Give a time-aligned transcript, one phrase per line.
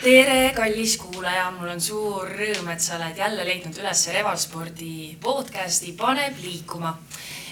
[0.00, 5.92] tere, kallis kuulaja, mul on suur rõõm, et sa oled jälle leidnud üles Revalspordi podcasti
[5.98, 6.96] Paneb liikuma.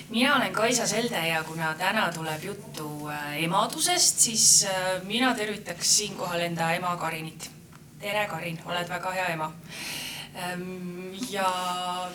[0.08, 5.96] mina olen Kaisa Selde ja kuna täna tuleb juttu äh, emadusest, siis äh, mina tervitaks
[5.96, 7.50] siinkohal enda ema Karinit.
[8.00, 9.52] tere, Karin, oled väga hea ema
[10.38, 11.48] Ehm, ja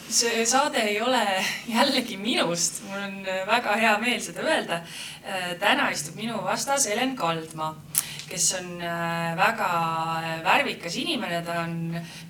[0.08, 1.22] see saade ei ole
[1.76, 3.18] jällegi minust, mul on
[3.50, 4.80] väga hea meel seda öelda.
[5.60, 7.74] Täna istub minu vastas Helen Kaldma,
[8.30, 9.70] kes on äh, väga
[10.46, 11.76] värvikas inimene, ta on,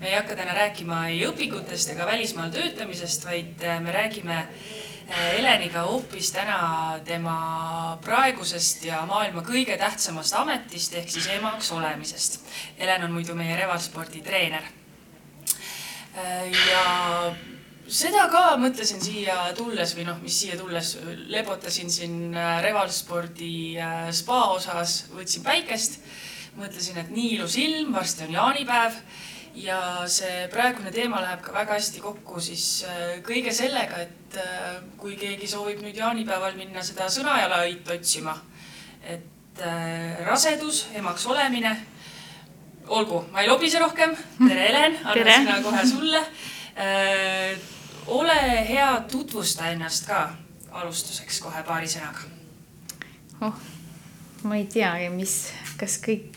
[0.00, 5.18] me ei hakka täna rääkima ei õpingutest ega välismaal töötamisest, vaid äh, me räägime äh,
[5.34, 12.40] Heleniga hoopis täna tema praegusest ja maailma kõige tähtsamast ametist ehk siis emaks olemisest.
[12.78, 14.72] Helen on muidu meie revalspordi treener
[16.16, 17.34] Äh, ja
[17.88, 20.94] seda ka mõtlesin siia tulles või noh, mis siia tulles,
[21.32, 26.00] lebotasin siin äh, Revalspordi äh, spa osas, võtsin päikest,
[26.58, 28.98] mõtlesin, et nii ilus ilm, varsti on jaanipäev
[29.60, 29.78] ja
[30.10, 32.84] see praegune teema läheb ka väga hästi kokku siis
[33.26, 34.38] kõige sellega, et
[34.98, 38.34] kui keegi soovib nüüd jaanipäeval minna seda Sõnajalõit otsima,
[39.06, 39.62] et
[40.26, 41.76] rasedus, emaks olemine
[42.88, 44.16] olgu, ma ei lobise rohkem.
[44.40, 46.26] tere, Helen, annan sõna kohe sulle
[46.74, 47.73] äh,.
[48.06, 48.38] Ole
[48.68, 50.28] hea, tutvusta ennast ka
[50.72, 52.26] alustuseks kohe paari sõnaga.
[53.40, 53.58] oh,
[54.44, 55.36] ma ei teagi, mis,
[55.80, 56.32] kas kõik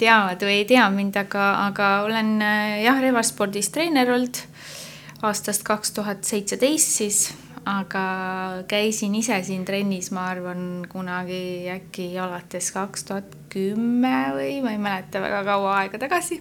[0.00, 4.42] teavad või ei tea mind, aga, aga olen äh, jah, revaspordis treener olnud
[5.22, 7.24] aastast kaks tuhat seitseteist siis
[7.68, 8.04] aga
[8.68, 14.80] käisin ise siin trennis, ma arvan, kunagi äkki alates kaks tuhat kümme või ma ei
[14.80, 16.40] mäleta väga kaua aega tagasi.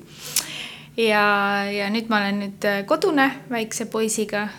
[1.00, 1.24] Ja,
[1.72, 4.50] ja nüüd ma olen nüüd kodune väikse poisiga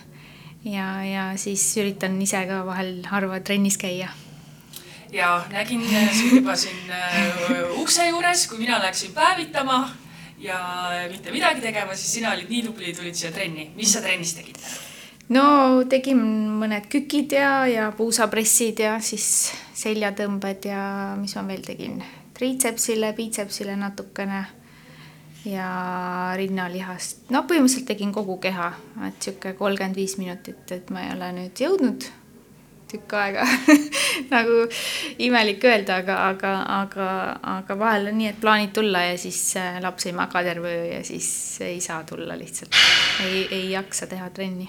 [0.64, 4.10] ja, ja siis üritan ise ka vahel harva trennis käia
[5.12, 5.82] ja nägin
[6.12, 9.90] sind juba siin äh, ukse juures, kui mina läksin päevitama
[10.38, 10.58] ja
[11.10, 13.70] mitte midagi tegema, siis sina olid nii tubli, tulid siia trenni.
[13.76, 14.60] mis sa trennis tegid?
[15.28, 16.22] no tegin
[16.60, 20.84] mõned kükid ja, ja puusapressid ja siis seljatõmbed ja
[21.18, 22.00] mis ma veel tegin,
[22.36, 24.44] triitsepsile, biitsepsile natukene
[25.44, 27.28] ja rinnalihast.
[27.30, 28.72] no põhimõtteliselt tegin kogu keha,
[29.08, 32.08] et sihuke kolmkümmend viis minutit, et ma ei ole nüüd jõudnud
[32.90, 33.44] tükk aega
[34.34, 34.64] nagu
[35.22, 37.08] imelik öelda, aga, aga, aga,
[37.56, 40.84] aga vahel on nii, et plaanid tulla ja siis äh, laps ei maga terve öö
[40.96, 41.30] ja siis
[41.64, 42.74] ei saa tulla lihtsalt.
[43.24, 44.68] ei, ei jaksa teha trenni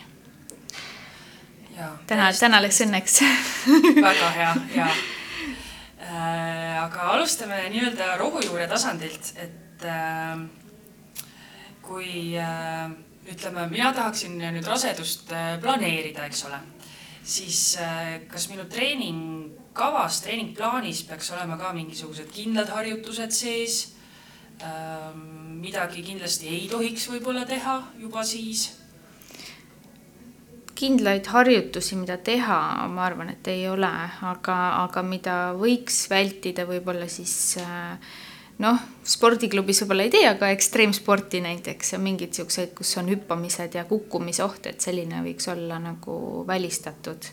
[2.07, 3.19] täna, täna läks õnneks
[4.07, 4.87] väga hea, ja
[6.05, 6.83] äh,.
[6.83, 10.37] aga alustame nii-öelda rohujuure tasandilt, et äh,
[11.91, 12.91] kui äh,
[13.27, 16.59] ütleme, mina tahaksin nüüd rasedust äh, planeerida, eks ole,
[17.23, 23.81] siis äh, kas minu treeningkavas, treeningplaanis peaks olema ka mingisugused kindlad harjutused sees
[24.63, 25.11] äh,?
[25.61, 28.63] midagi kindlasti ei tohiks võib-olla teha juba siis
[30.81, 32.57] kindlaid harjutusi, mida teha,
[32.89, 33.91] ma arvan, et ei ole,
[34.25, 37.35] aga, aga mida võiks vältida, võib-olla siis
[38.61, 43.85] noh, spordiklubis võib-olla ei tee, aga ekstreemsporti näiteks ja mingeid siukseid, kus on hüppamised ja
[43.89, 47.31] kukkumisoht, et selline võiks olla nagu välistatud.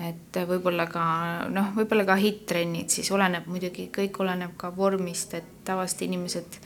[0.00, 1.04] et võib-olla ka
[1.52, 6.60] noh, võib-olla ka hitt-trennid, siis oleneb muidugi, kõik oleneb ka vormist, et tavaliselt inimesed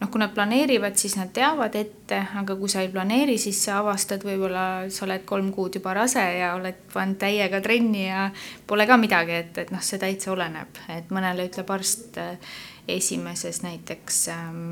[0.00, 3.80] noh, kui nad planeerivad, siis nad teavad ette, aga kui sa ei planeeri, siis sa
[3.80, 4.62] avastad, võib-olla
[4.92, 8.28] sa oled kolm kuud juba rase ja oled pannud täiega trenni ja
[8.66, 12.56] pole ka midagi, et, et noh, see täitsa oleneb, et mõnele ütleb arst äh,
[12.88, 14.64] esimeses näiteks ähm,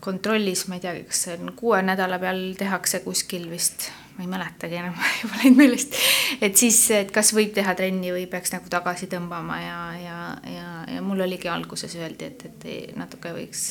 [0.00, 4.28] kontrollis, ma ei teagi, kas see on kuue nädala peal tehakse kuskil vist ma ei
[4.32, 5.96] mäletagi enam, juba läinud meelest.
[6.40, 10.18] Et siis, et kas võib teha trenni või peaks nagu tagasi tõmbama ja, ja,
[10.50, 13.64] ja, ja mul oligi alguses öeldi, et, et natuke võiks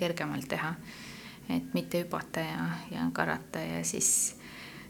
[0.00, 0.74] kergemalt teha.
[1.52, 4.34] et mitte hüpata ja, ja karata ja siis,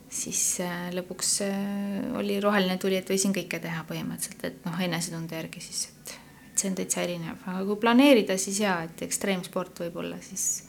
[0.08, 5.34] siis äh, lõpuks äh, oli roheline tuli, et võisin kõike teha põhimõtteliselt, et noh, enesetunde
[5.34, 6.14] järgi siis, et,
[6.50, 10.64] et see on täitsa erinev, aga kui planeerida, siis jaa, et ekstreemsport võib-olla siis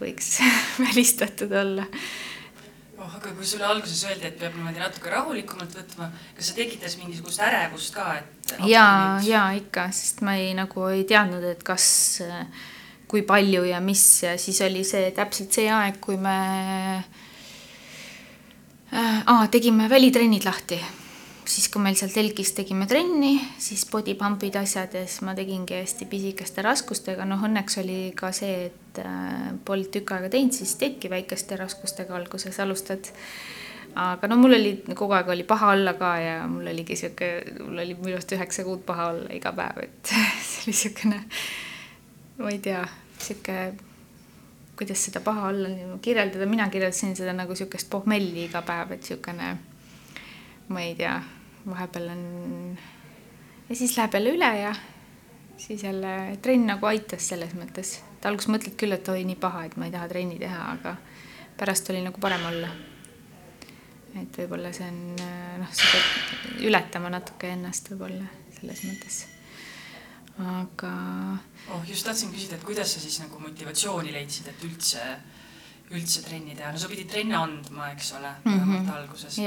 [0.00, 0.38] võiks
[0.86, 1.86] välistatud olla
[3.06, 6.98] oh, aga kui sulle alguses öeldi, et peab niimoodi natuke rahulikumalt võtma, kas see tekitas
[7.00, 8.56] mingisugust ärevust ka, et?
[8.70, 8.86] ja,
[9.26, 11.86] ja ikka, sest ma ei nagu ei teadnud, et kas,
[13.06, 16.36] kui palju ja mis ja siis oli see täpselt see aeg, kui me
[18.92, 20.80] äh, tegime välitrennid lahti
[21.46, 25.78] siis, kui meil seal telgis tegime trenni, siis body pump'id, asjad ja siis ma tegingi
[25.78, 30.74] hästi pisikeste raskustega, noh õnneks oli ka see, et äh, polnud tükk aega teinud, siis
[30.80, 33.12] teedki väikeste raskustega alguses alustad.
[33.96, 37.78] aga no mul oli kogu aeg oli paha olla ka ja mul oligi sihuke, mul
[37.84, 40.12] oli minu arust üheksa kuud paha olla iga päev, et
[40.48, 41.22] see oli siukene
[42.38, 42.82] ma ei tea,
[43.18, 43.72] sihuke,
[44.76, 49.54] kuidas seda paha olla kirjeldada, mina kirjeldasin seda nagu sihukest pohmelli iga päev, et sihukene,
[50.68, 51.16] ma ei tea,
[51.66, 52.22] vahepeal on
[53.68, 54.74] ja siis läheb jälle üle ja
[55.56, 59.64] siis jälle trenn nagu aitas selles mõttes, et alguses mõtled küll, et oi, nii paha,
[59.66, 60.96] et ma ei taha trenni teha, aga
[61.56, 62.70] pärast oli nagu parem olla.
[64.16, 65.00] et võib-olla see on
[65.60, 68.28] noh, sa pead ületama natuke ennast võib-olla
[68.58, 69.18] selles mõttes.
[70.38, 70.92] aga.
[71.72, 75.02] oh, just tahtsin küsida, et kuidas sa siis nagu motivatsiooni leidsid, et üldse,
[75.90, 78.60] üldse trenni teha, no sa pidid trenne andma, eks ole mm, -hmm.
[78.60, 79.38] vähemalt alguses.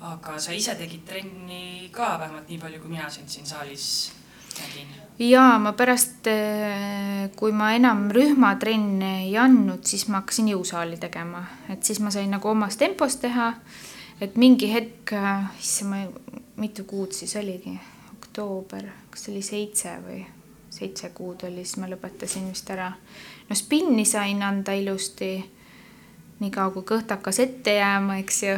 [0.00, 4.12] aga sa ise tegid trenni ka vähemalt nii palju, kui mina sind siin saalis
[4.60, 10.98] nägin jaa, ma pärast, eh, kui ma enam rühmatrenne ei andnud, siis ma hakkasin jõusaali
[11.00, 13.54] tegema, et siis ma sain nagu omas tempos teha.
[14.20, 17.78] et mingi hetk, eh, issand, ma, mitu kuud siis oligi,
[18.12, 20.24] oktoober, kas oli seitse või
[20.70, 22.92] seitse kuud oli, siis ma lõpetasin vist ära.
[23.48, 25.50] no spinni sain anda ilusti,
[26.40, 28.56] niikaua kui kõht hakkas ette jääma, eks ju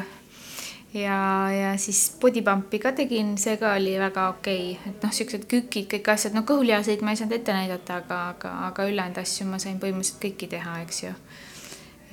[0.95, 5.13] ja, ja siis body pump'i ka tegin, see ka oli väga okei okay., et noh,
[5.15, 9.21] siuksed kükid, kõik asjad, no kõhulihaseid ma ei saanud ette näidata, aga, aga, aga ülejäänud
[9.23, 11.13] asju ma sain põhimõtteliselt kõiki teha, eks ju.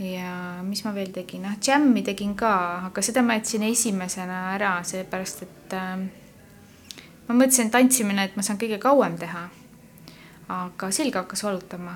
[0.05, 0.35] ja
[0.67, 2.53] mis ma veel tegin, noh, džämmi tegin ka,
[2.91, 5.93] aga seda ma jätsin esimesena ära, seepärast et äh,
[7.27, 9.47] ma mõtlesin, et tantsimine, et ma saan kõige kauem teha.
[10.51, 11.95] aga selga hakkas valutama.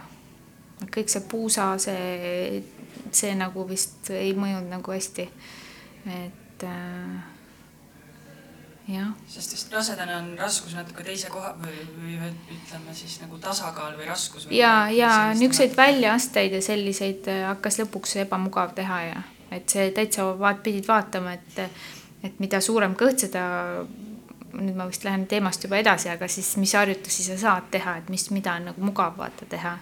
[0.95, 2.63] kõik see puusa, see,
[3.17, 5.27] see nagu vist ei mõjunud nagu hästi.
[6.09, 7.19] et äh,
[8.87, 9.11] jah.
[9.27, 12.15] sest just rasedana on raskus natuke teise koha või, või
[12.55, 14.47] ütleme siis nagu tasakaal või raskus.
[14.51, 20.29] ja, ja niisuguseid väljaasteid ja selliseid äh, hakkas lõpuks ebamugav teha ja et see täitsa
[20.39, 21.81] vaat-, pidid vaatama, et,
[22.23, 23.43] et mida suurem kõht, seda
[24.53, 28.09] nüüd ma vist lähen teemast juba edasi, aga siis mis harjutusi sa saad teha, et
[28.09, 29.75] mis, mida on nagu mugav vaata teha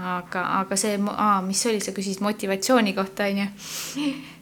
[0.00, 0.96] aga, aga see,
[1.44, 3.46] mis oli, sa küsisid motivatsiooni kohta, onju.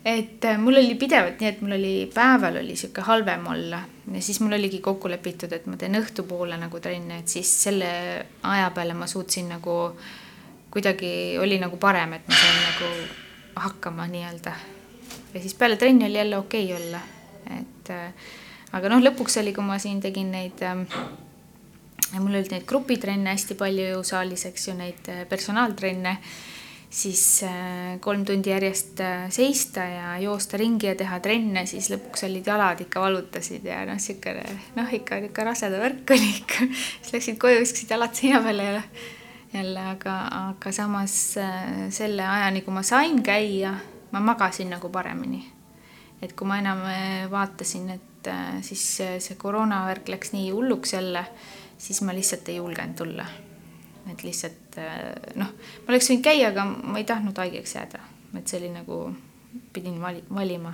[0.04, 3.82] et äh, mul oli pidevalt nii, et mul oli päeval oli sihuke halvem olla
[4.14, 7.90] ja siis mul oligi kokku lepitud, et ma teen õhtupoole nagu trenne, et siis selle
[8.42, 9.78] aja peale ma suutsin nagu
[10.70, 12.90] kuidagi oli nagu parem, et ma sain nagu
[13.58, 14.52] hakkama nii-öelda.
[15.34, 17.00] ja siis peale trenni oli jälle okei okay olla,
[17.58, 18.28] et äh,
[18.72, 20.86] aga noh, lõpuks oli, kui ma siin tegin neid äh,
[22.16, 26.14] mul olid neid grupitrenne hästi palju jõusaalis, eks ju, neid äh, personaaltrenne,
[26.88, 32.24] siis äh, kolm tundi järjest äh, seista ja joosta ringi ja teha trenne, siis lõpuks
[32.28, 34.46] olid jalad ikka valutasid ja noh, niisugune
[34.78, 36.70] noh, ikka niisugune raseda värk oli ikka.
[37.02, 38.82] siis läksid koju, viskasid jalad seina peale ja
[39.52, 40.16] jälle, aga,
[40.48, 41.20] aga samas
[41.96, 43.76] selle ajani, kui ma sain käia,
[44.12, 45.44] ma magasin nagu paremini.
[46.22, 46.82] et kui ma enam
[47.30, 48.28] vaatasin, et
[48.66, 51.22] siis see koroonavärk läks nii hulluks jälle
[51.78, 53.26] siis ma lihtsalt ei julgenud tulla.
[54.12, 58.00] et lihtsalt äh, noh, ma oleks võinud käia, aga ma ei tahtnud haigeks jääda,
[58.38, 59.00] et see oli nagu,
[59.72, 60.72] pidin vali-, valima.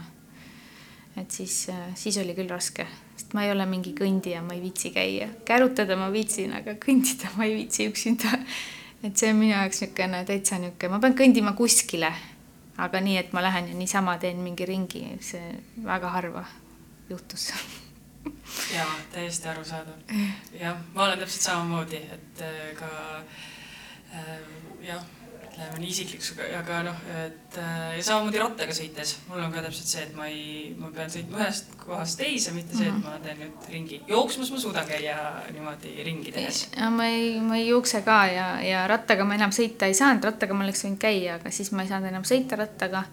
[1.19, 2.87] et siis, äh, siis oli küll raske,
[3.17, 7.35] sest ma ei ole mingi kõndija, ma ei viitsi käia, kärutada ma viitsin, aga kõndida
[7.37, 8.39] ma ei viitsi üksinda.
[9.03, 12.13] et see on minu jaoks niisugune täitsa niisugune, ma pean kõndima kuskile,
[12.79, 16.47] aga nii, et ma lähen ja niisama teen mingi ringi, see väga harva
[17.11, 17.51] juhtus
[18.75, 20.15] jaa, täiesti arusaadav.
[20.61, 22.89] jah, ma olen täpselt samamoodi, et äh, ka
[24.15, 24.39] äh,
[24.83, 25.05] jah,
[25.45, 29.93] ütleme nii isiklikuks, aga noh, et äh, ja samamoodi rattaga sõites, mul on ka täpselt
[29.93, 33.05] see, et ma ei, ma pean sõitma ühest kohast teise, mitte see, et mhm.
[33.07, 34.01] ma teen nüüd ringi.
[34.11, 35.19] jooksmas ma suudan käia
[35.53, 36.67] niimoodi ringi tehes.
[36.97, 40.57] ma ei, ma ei jookse ka ja, ja rattaga ma enam sõita ei saanud, rattaga
[40.57, 43.07] ma oleks võinud käia, aga siis ma ei saanud enam sõita rattaga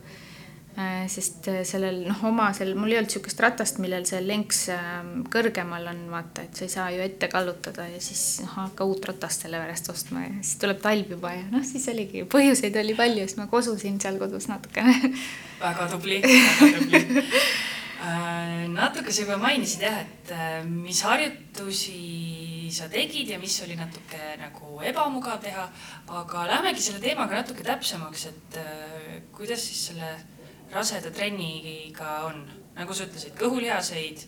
[1.11, 5.25] sest äh, sellel noh, oma seal, mul ei olnud niisugust ratast, millel see lenks ähm,
[5.31, 9.09] kõrgemal on, vaata, et sa ei saa ju ette kallutada ja siis noh, hakka uut
[9.09, 12.95] ratast selle pärast ostma ja siis tuleb talv juba ja noh, siis oligi, põhjuseid oli
[12.95, 14.95] palju, siis ma kosusin seal kodus natukene.
[15.61, 17.03] Väga tubli, väga tubli.
[18.01, 20.31] Äh, natuke sa juba mainisid jah, et
[20.65, 25.67] mis harjutusi sa tegid ja mis oli natuke nagu ebamugav teha,
[26.09, 28.57] aga lähmegi selle teemaga natuke täpsemaks, et
[29.37, 30.09] kuidas siis selle
[30.73, 32.45] raseda trenniga on,
[32.77, 34.23] nagu sa ütlesid, kõhulihaseid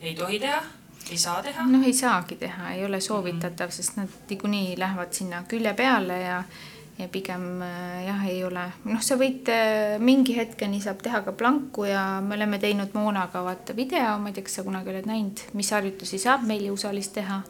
[0.00, 0.60] ei tohi teha,
[1.10, 1.64] ei saa teha?
[1.68, 3.76] noh, ei saagi teha, ei ole soovitatav mm, -hmm.
[3.76, 6.42] sest nad niikuinii lähevad sinna külje peale ja
[6.98, 11.32] ja pigem äh, jah, ei ole, noh, sa võid äh, mingi hetkeni saab teha ka
[11.32, 15.08] planku ja me oleme teinud Moonaga vaata video, ma ei tea, kas sa kunagi oled
[15.08, 17.42] näinud, mis harjutusi saab meil jõusaalis teha.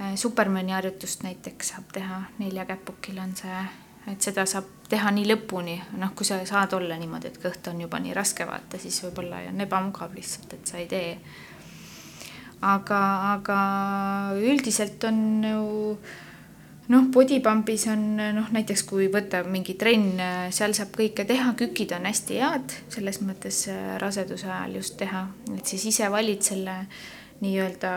[0.00, 3.62] Äh, Supermani harjutust näiteks saab teha, nelja käpukil on see
[4.10, 7.80] et seda saab teha nii lõpuni, noh, kui sa saad olla niimoodi, et kõht on
[7.84, 11.16] juba nii raske vaata, siis võib-olla on ebamugav lihtsalt, et sa ei tee.
[12.62, 12.98] aga,
[13.32, 13.56] aga
[14.38, 15.18] üldiselt on
[15.48, 15.62] ju
[16.92, 18.04] noh, bodypumpis on
[18.36, 20.20] noh, näiteks kui võtta mingi trenn,
[20.54, 25.26] seal saab kõike teha, kükid on hästi head selles mõttes äh, raseduse ajal just teha,
[25.56, 26.76] et siis ise valid selle
[27.42, 27.90] nii-öelda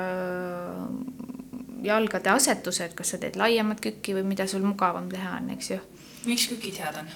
[1.86, 5.82] jalgade asetused, kas sa teed laiemat kükki või mida sul mugavam teha on, eks ju.
[6.30, 7.14] Miks kükid head on?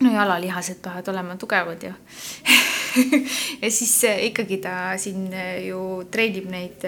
[0.00, 1.92] no jalalihased peavad olema tugevad ju
[3.62, 6.86] ja siis äh, ikkagi ta siin äh, ju treenib neid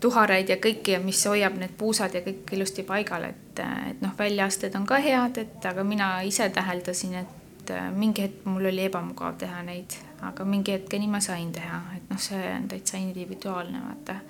[0.00, 4.14] tuharaid ja kõiki ja mis hoiab need puusad ja kõik ilusti paigal, et, et noh,
[4.18, 9.36] väljaasted on ka head, et aga mina ise täheldasin, et mingi hetk mul oli ebamugav
[9.40, 14.20] teha neid, aga mingi hetkeni ma sain teha, et noh, see on täitsa individuaalne, vaata.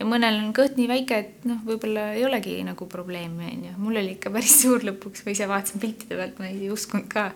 [0.00, 3.76] Ja mõnel on kõht nii väike, et noh, võib-olla ei olegi nagu probleemi, on ju.
[3.84, 7.30] mul oli ikka päris suur lõpuks, ma ise vaatasin piltide pealt, ma ei uskunud ka.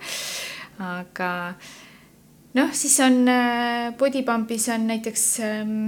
[0.82, 1.30] aga
[2.58, 5.78] noh, siis on äh, bodypumpis on näiteks ähm,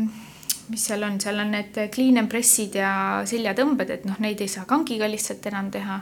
[0.68, 2.92] mis seal on, seal on need clean and press'id ja
[3.26, 6.00] seljatõmbed, et noh, neid ei saa kangiga lihtsalt enam teha.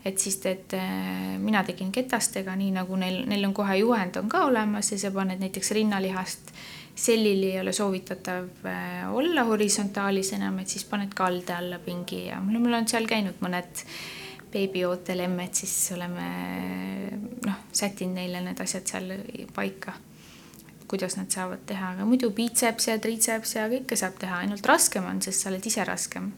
[0.00, 4.30] et siis teed, äh, mina tegin ketastega, nii nagu neil, neil on kohe juhend on
[4.32, 6.54] ka olemas ja sa paned näiteks rinnalihast
[6.94, 12.40] sellil ei ole soovitatav äh, olla horisontaalis enam, et siis paned kalde alla pingi ja
[12.44, 13.84] mul, mul on seal käinud mõned
[14.50, 16.28] beebiootel emmed, siis oleme
[17.46, 19.12] noh, sättinud neile need asjad seal
[19.54, 19.94] paika
[20.90, 25.06] kuidas nad saavad teha, aga muidu biitseps ja triitseps ja kõike saab teha, ainult raskem
[25.06, 26.32] on, sest sa oled ise raskem.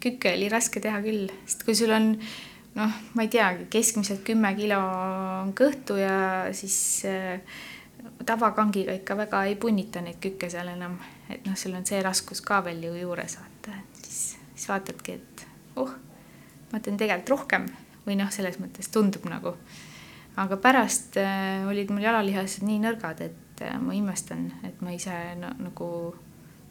[0.00, 2.14] kükke oli raske teha küll, sest kui sul on
[2.74, 6.16] noh, ma ei teagi, keskmiselt kümme kilo on kõhtu ja
[6.56, 7.60] siis äh,
[8.26, 10.98] tavakangiga ikka väga ei punnita neid kükke seal enam,
[11.28, 15.14] et noh, sul on see raskus ka veel ju juures vaata, et siis, siis vaatadki,
[15.16, 15.44] et
[15.80, 15.92] oh,
[16.72, 17.68] ma teen tegelikult rohkem
[18.06, 19.54] või noh, selles mõttes tundub nagu.
[20.40, 25.16] aga pärast äh, olid mul jalalihased nii nõrgad, et äh, ma imestan, et ma ise
[25.40, 25.88] no, nagu,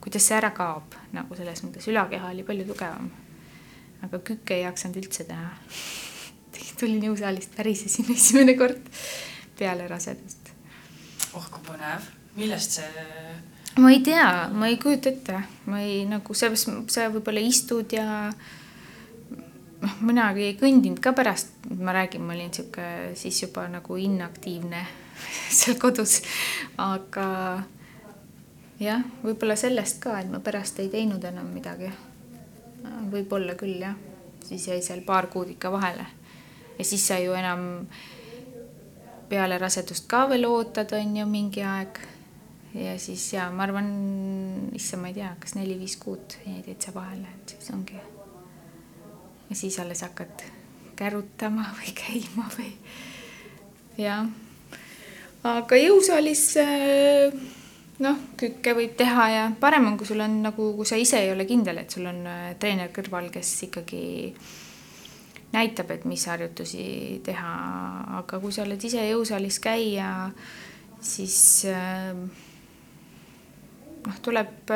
[0.02, 3.10] kuidas see ära kaob, nagu selles mõttes ülakeha oli palju tugevam.
[4.06, 5.50] aga kükke ei jaksanud üldse teha.
[6.80, 8.86] tulin jõusaalist, värisesin esimene kord
[9.60, 10.49] peale rasedust.
[11.40, 13.08] Oh kui põnev, millest see?
[13.80, 18.06] ma ei tea, ma ei kujuta ette, ma ei nagu sa, sa võib-olla istud ja
[19.80, 24.84] noh, minagi ei kõndinud ka pärast, ma räägin, ma olin sihuke siis juba nagu inaktiivne
[25.60, 26.20] seal kodus.
[26.78, 27.28] aga
[28.82, 31.92] jah, võib-olla sellest ka, et ma pärast ei teinud enam midagi.
[33.12, 33.96] võib-olla küll jah,
[34.44, 36.06] siis jäi seal paar kuud ikka vahele.
[36.78, 37.88] ja siis sa ju enam
[39.30, 42.02] peale rasedust ka veel ootad, on ju, mingi aeg.
[42.74, 43.90] ja siis ja ma arvan,
[44.78, 47.98] issand, ma ei tea, kas neli-viis kuud jäi täitsa vahele, et siis ongi.
[49.50, 50.46] ja siis alles hakkad
[51.00, 52.76] kärutama või käima või
[53.98, 54.28] jah
[55.48, 57.36] aga jõusaalis äh,
[58.04, 61.32] noh, kükke võib teha ja parem on, kui sul on nagu, kui sa ise ei
[61.34, 64.02] ole kindel, et sul on äh, treener kõrval, kes ikkagi
[65.54, 67.54] näitab, et mis harjutusi teha,
[68.20, 70.12] aga kui sa oled ise jõusaalis käija,
[71.02, 71.40] siis
[71.70, 72.14] äh,
[74.06, 74.72] noh, tuleb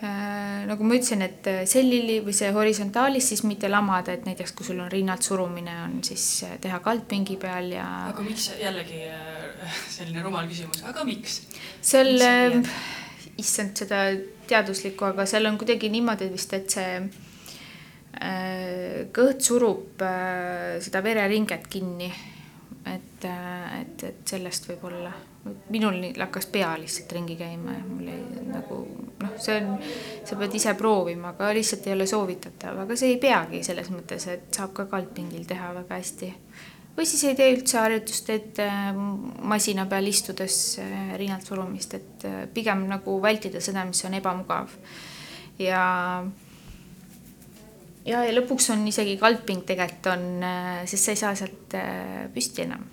[0.00, 4.54] Äh, nagu ma ütlesin, et äh, sellili või see horisontaalis siis mitte lamada, et näiteks
[4.56, 7.84] kui sul on rinnalt surumine, on siis äh, teha kaldpingi peal ja.
[8.08, 9.02] aga miks jällegi
[9.92, 11.42] selline rumal küsimus, aga miks?
[11.84, 12.16] seal,
[13.36, 14.06] issand seda
[14.48, 16.96] teaduslikku, aga seal on kuidagi niimoodi vist, et see
[19.16, 20.02] kõht surub
[20.84, 22.10] seda vereringet kinni.
[22.90, 25.12] et, et, et sellest võib olla
[25.70, 28.80] minul hakkas pea lihtsalt ringi käima ja mul ei nagu
[29.22, 29.78] noh, see on,
[30.26, 34.26] sa pead ise proovima, aga lihtsalt ei ole soovitatav, aga see ei peagi selles mõttes,
[34.32, 36.30] et saab ka kaldpingil teha väga hästi.
[36.96, 38.90] või siis ei tee üldse harjutust, äh,
[39.54, 44.76] masina peal istudes äh, rinnalt surumist, et äh, pigem nagu vältida seda, mis on ebamugav.
[45.58, 45.82] ja
[48.06, 50.24] ja, ja lõpuks on isegi kaldping tegelikult on,
[50.88, 51.76] sest sa ei saa sealt
[52.34, 52.88] püsti enam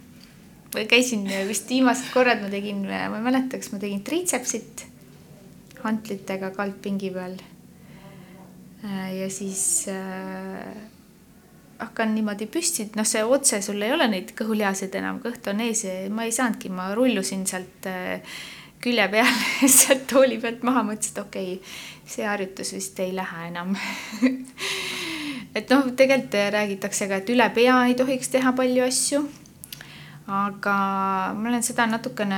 [0.89, 4.83] käisin vist viimased korrad ma tegin, ma ei mäleta, kas ma tegin triitsepsit
[5.83, 7.37] hantlitega kaldpingi peal.
[9.19, 10.75] ja siis äh,
[11.79, 15.83] hakkan niimoodi püsti, noh, see otse sul ei ole neid kõhulihaseid enam, kõht on ees
[15.85, 18.37] ja ma ei saanudki, ma rullusin sealt äh,
[18.83, 23.47] külje peale sealt tooli pealt maha, mõtlesin, et okei okay,, see harjutus vist ei lähe
[23.49, 23.75] enam
[25.57, 29.25] et noh, tegelikult räägitakse ka, et üle pea ei tohiks teha palju asju
[30.27, 30.71] aga
[31.39, 32.37] ma olen seda natukene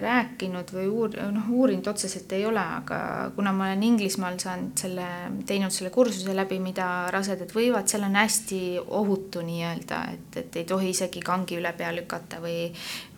[0.00, 3.00] rääkinud või uur-, noh, uurinud otseselt ei ole, aga
[3.36, 5.08] kuna ma olen Inglismaal saanud selle,
[5.46, 10.64] teinud selle kursuse läbi, mida rasedad võivad, seal on hästi ohutu nii-öelda, et, et ei
[10.72, 12.70] tohi isegi kangi üle pea lükata või,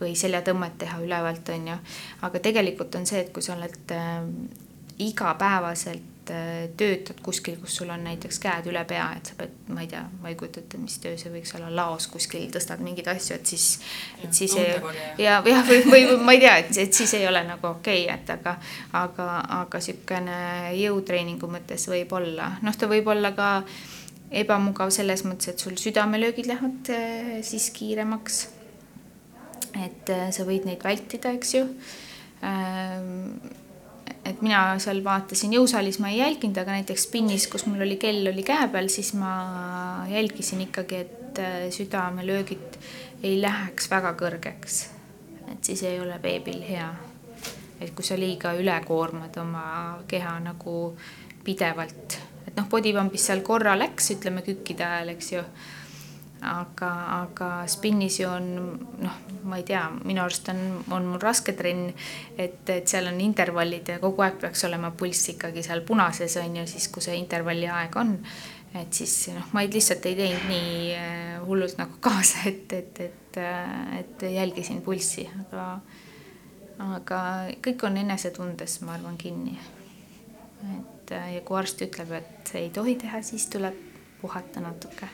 [0.02, 1.78] või seljatõmmet teha ülevalt, on ju.
[2.26, 3.94] aga tegelikult on see, et kui sa oled
[5.02, 9.82] igapäevaselt äh, töötad kuskil, kus sul on näiteks käed üle pea, et sa pead, ma
[9.84, 13.10] ei tea, ma ei kujuta ette, mis töö see võiks olla, laos kuskil tõstad mingeid
[13.12, 13.66] asju, et siis,
[14.22, 14.74] et siis ei,
[15.22, 18.04] ja, jah, või, või, või ma ei tea, et, et siis ei ole nagu okei
[18.06, 18.56] okay,, et aga,
[19.02, 19.28] aga,
[19.62, 20.38] aga niisugune
[20.78, 23.50] jõutreeningu mõttes võib olla, noh, ta võib olla ka
[24.42, 28.44] ebamugav selles mõttes, et sul südamelöögid lähevad äh, siis kiiremaks.
[29.72, 31.66] et äh, sa võid neid vältida, eks ju
[34.24, 38.26] et mina seal vaatasin, jõusaalis ma ei jälginud, aga näiteks spinnis, kus mul oli kell
[38.30, 39.32] oli käe peal, siis ma
[40.10, 42.78] jälgisin ikkagi, et äh, südamelöögid
[43.22, 44.82] ei läheks väga kõrgeks.
[45.52, 46.88] et siis ei ole beebil hea.
[47.80, 49.64] et kui sa liiga üle koormad oma
[50.08, 50.96] keha nagu
[51.44, 55.42] pidevalt, et noh, bodypump'is seal korra läks, ütleme kükkide ajal, eks ju
[56.42, 56.90] aga,
[57.22, 58.46] aga spinnis ju on
[59.02, 60.60] noh, ma ei tea, minu arust on,
[60.94, 61.92] on mul raske trenn,
[62.36, 66.60] et, et seal on intervallid ja kogu aeg peaks olema pulss ikkagi seal punases on
[66.60, 68.16] ju, siis kui see intervalli aeg on.
[68.78, 73.02] et siis noh, ma ei, lihtsalt ei teinud nii äh, hullult nagu kaasa, et, et,
[73.08, 75.66] et, äh, et jälgisin pulssi, aga,
[76.90, 77.20] aga
[77.64, 79.58] kõik on enesetundes, ma arvan, kinni.
[80.78, 83.78] et äh, ja kui arst ütleb, et ei tohi teha, siis tuleb
[84.22, 85.10] puhata natuke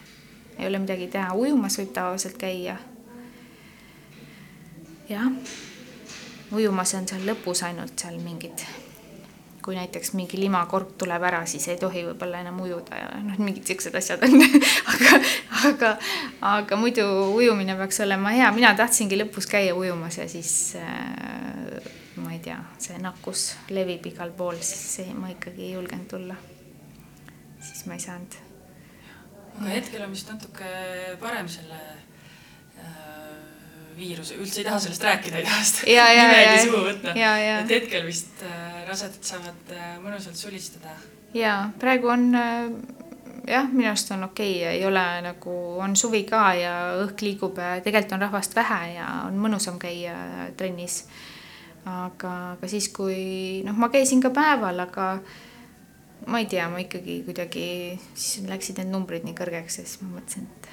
[0.58, 2.76] ei ole midagi teha, ujumas võib tavaliselt käia.
[5.08, 5.30] jah,
[6.52, 8.64] ujumas on seal lõpus ainult seal mingid,
[9.64, 13.68] kui näiteks mingi limakork tuleb ära, siis ei tohi võib-olla enam ujuda ja noh, mingid
[13.68, 14.36] siuksed asjad on.
[14.98, 15.20] Aga,
[15.68, 15.88] aga,
[16.48, 17.04] aga muidu
[17.36, 22.58] ujumine peaks olema hea, mina tahtsingi lõpus käia ujumas ja siis äh, ma ei tea,
[22.82, 26.36] see nakkus levib igal pool, siis ei, ma ikkagi ei julgenud tulla.
[27.62, 28.47] siis ma ei saanud
[29.56, 30.72] aga hetkel on vist natuke
[31.20, 31.80] parem selle
[32.78, 32.92] äh,
[33.98, 37.16] viiruse, üldse ei taha sellest rääkida, ei taha seda nimegi suhu võtta.
[37.16, 40.94] et hetkel vist äh, rasedad saavad äh, mõnusalt sulistada.
[41.34, 42.30] ja praegu on
[43.48, 47.58] jah, minu arust on okei okay,, ei ole nagu, on suvi ka ja õhk liigub
[47.60, 50.14] ja tegelikult on rahvast vähe ja on mõnusam käia
[50.56, 51.04] trennis.
[51.88, 55.08] aga, aga siis, kui noh, ma käisin ka päeval, aga
[56.26, 57.68] ma ei tea, ma ikkagi kuidagi,
[58.14, 60.68] siis läksid need numbrid nii kõrgeks ja siis ma mõtlesin, et,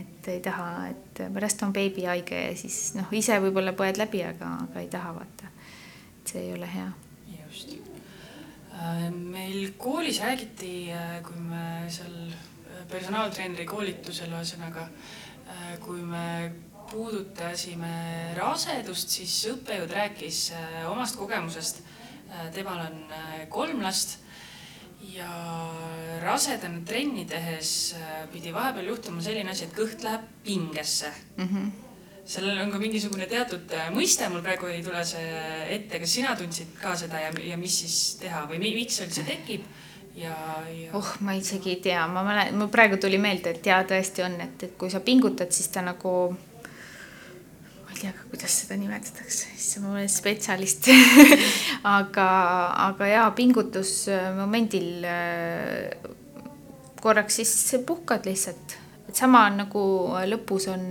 [0.00, 4.22] et ei taha, et pärast on beebi haige ja siis noh, ise võib-olla põed läbi,
[4.26, 5.50] aga, aga ei taha vaata.
[6.20, 6.92] et see ei ole hea.
[7.38, 7.76] just.
[8.74, 14.88] Äh, meil koolis räägiti, äh, kui me seal äh, personaaltreeneri koolitusel, ühesõnaga,
[15.84, 16.52] kui me
[16.90, 20.40] puudutasime rasedust, siis õppejõud rääkis
[20.90, 21.82] omast kogemusest.
[22.54, 22.96] temal on
[23.52, 24.16] kolm last
[25.14, 25.30] ja
[26.22, 31.48] rasedana trenni tehes äh, pidi vahepeal juhtuma selline asi, et kõht läheb pingesse mm.
[31.48, 31.70] -hmm.
[32.24, 35.40] sellel on ka mingisugune teatud äh, mõiste, mul praegu ei tule see
[35.76, 39.26] ette, kas sina tundsid ka seda ja, ja mis siis teha või miks see üldse
[39.28, 39.66] tekib?
[40.14, 40.34] ja,
[40.70, 40.90] ja.
[40.92, 44.40] oh, ma isegi ei tea, ma mäletan, mul praegu tuli meelde, et jaa, tõesti on,
[44.40, 46.34] et, et kui sa pingutad, siis ta nagu
[48.04, 50.90] tea ka, kuidas seda nimetatakse, issand, ma olen spetsialist.
[51.94, 52.26] Aga,
[52.86, 56.12] aga jaa, pingutusmomendil äh,
[57.00, 57.52] korraks siis
[57.86, 58.76] puhkad lihtsalt,
[59.08, 59.82] et sama nagu
[60.30, 60.86] lõpus on,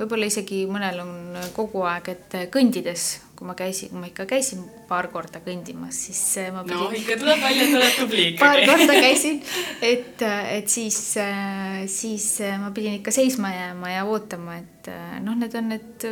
[0.00, 3.10] võib-olla isegi mõnel on kogu aeg, et kõndides
[3.40, 6.76] kui ma käisin, ma ikka käisin paar korda kõndimas, siis äh, ma pidin.
[6.76, 8.40] no ikka tuleb välja, et oled tubli ikkagi.
[8.44, 9.38] paar korda käisin,
[9.80, 14.92] et, et siis, äh, siis äh, ma pidin ikka seisma jääma ja ootama, et
[15.24, 16.06] noh, need on need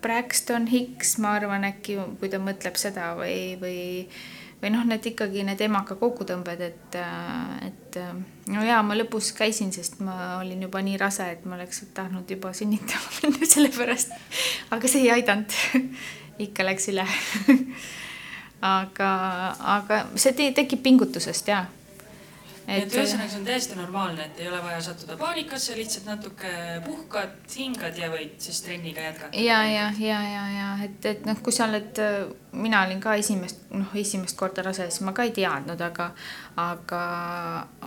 [0.00, 3.80] Braxton Hicks, ma arvan, äkki kui ta mõtleb seda või, või
[4.60, 6.98] või noh, need ikkagi need emaka kokkutõmbed, et,
[7.66, 7.98] et
[8.52, 12.28] no jaa, ma lõpus käisin, sest ma olin juba nii rase, et ma oleks tahtnud
[12.30, 14.12] juba sünnitama minna sellepärast.
[14.76, 15.56] aga see ei aidanud.
[16.46, 17.04] Ikka läks üle.
[18.60, 19.10] Aga,
[19.64, 21.62] aga see te tekib pingutusest ja
[22.70, 26.50] et, et ühesõnaga, see on täiesti normaalne, et ei ole vaja sattuda paanikasse, lihtsalt natuke
[26.84, 29.40] puhkad, hingad ja võid siis trenniga jätkata.
[29.42, 32.00] ja, ja, ja, ja, ja et, et noh, kui sa oled,
[32.52, 36.10] mina olin ka esimest, noh, esimest korda rase, siis ma ka ei teadnud, aga,
[36.60, 37.02] aga,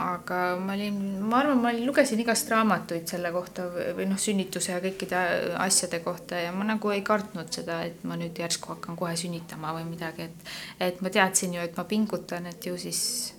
[0.08, 4.82] aga ma olin, ma arvan, ma lugesin igast raamatuid selle kohta või noh, sünnituse ja
[4.84, 5.22] kõikide
[5.64, 9.76] asjade kohta ja ma nagu ei kartnud seda, et ma nüüd järsku hakkan kohe sünnitama
[9.80, 10.52] või midagi, et,
[10.92, 13.33] et ma teadsin ju, et ma pingutan, et ju siis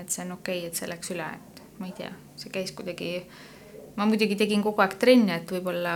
[0.00, 2.72] et see on okei okay,, et see läks üle, et ma ei tea, see käis
[2.76, 3.12] kuidagi,
[3.96, 5.94] ma muidugi tegin kogu aeg trenni, et võib-olla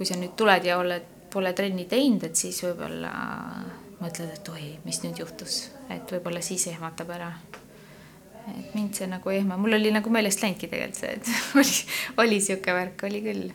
[0.00, 3.10] kui sa nüüd tuled ja oled, pole trenni teinud, et siis võib-olla
[4.00, 7.28] mõtled, et oi, mis nüüd juhtus, et võib-olla siis ehmatab ära.
[8.50, 11.28] et mind see nagu ehma, mul oli nagu meelest läinudki tegelikult see, et
[11.60, 11.76] oli,
[12.24, 13.52] oli sihuke värk, oli küll.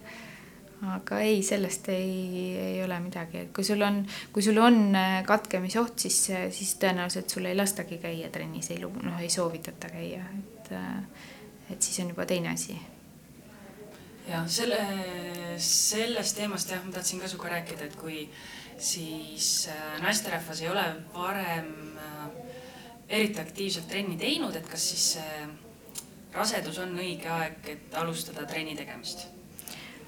[0.83, 4.01] Aga ei, sellest ei, ei ole midagi, et kui sul on,
[4.33, 6.17] kui sul on äh, katkemisoht, siis,
[6.55, 11.31] siis tõenäoliselt sul ei lastagi käia trennis, ei, noh, ei soovitata käia, et, äh,
[11.71, 12.77] et siis on juba teine asi.
[14.27, 14.81] ja selle,
[15.61, 18.25] sellest teemast jah, ma tahtsin ka sinuga rääkida, et kui
[18.77, 21.71] siis äh, naisterahvas ei ole varem
[23.07, 25.07] eriti aktiivselt trenni teinud, et kas siis
[26.33, 29.27] rasedus on õige aeg, et alustada trenni tegemist?
[29.29, 29.34] Äh,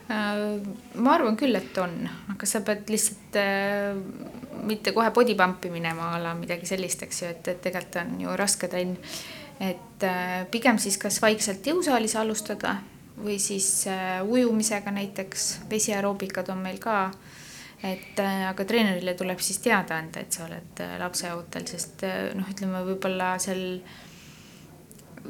[0.08, 1.96] ma arvan küll, et on,
[2.32, 3.98] aga sa pead lihtsalt äh,
[4.68, 8.14] mitte kohe body pump'i minema a la midagi sellist, eks ju, et, et tegelikult on
[8.24, 8.96] ju raske trenn.
[9.60, 12.78] et äh, pigem siis kas vaikselt jõusaalis alustada
[13.18, 17.12] või siis äh, ujumisega näiteks, vesiaeroobikad on meil ka.
[17.84, 23.36] et aga treenerile tuleb siis teada anda, et sa oled lapseootel, sest noh, ütleme võib-olla
[23.38, 23.82] seal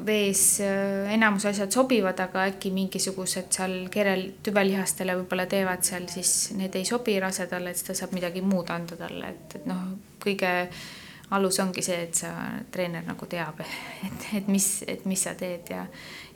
[0.06, 6.52] vees äh, enamus asjad sobivad, aga äkki mingisugused seal kerel tüvelihastele võib-olla teevad seal, siis
[6.58, 9.84] need ei sobi rasedale, et siis ta saab midagi muud anda talle, et, et noh,
[10.22, 10.52] kõige
[11.36, 12.32] alus ongi see, et sa,
[12.72, 13.60] treener nagu teab,
[14.06, 15.84] et, et mis, et mis sa teed ja,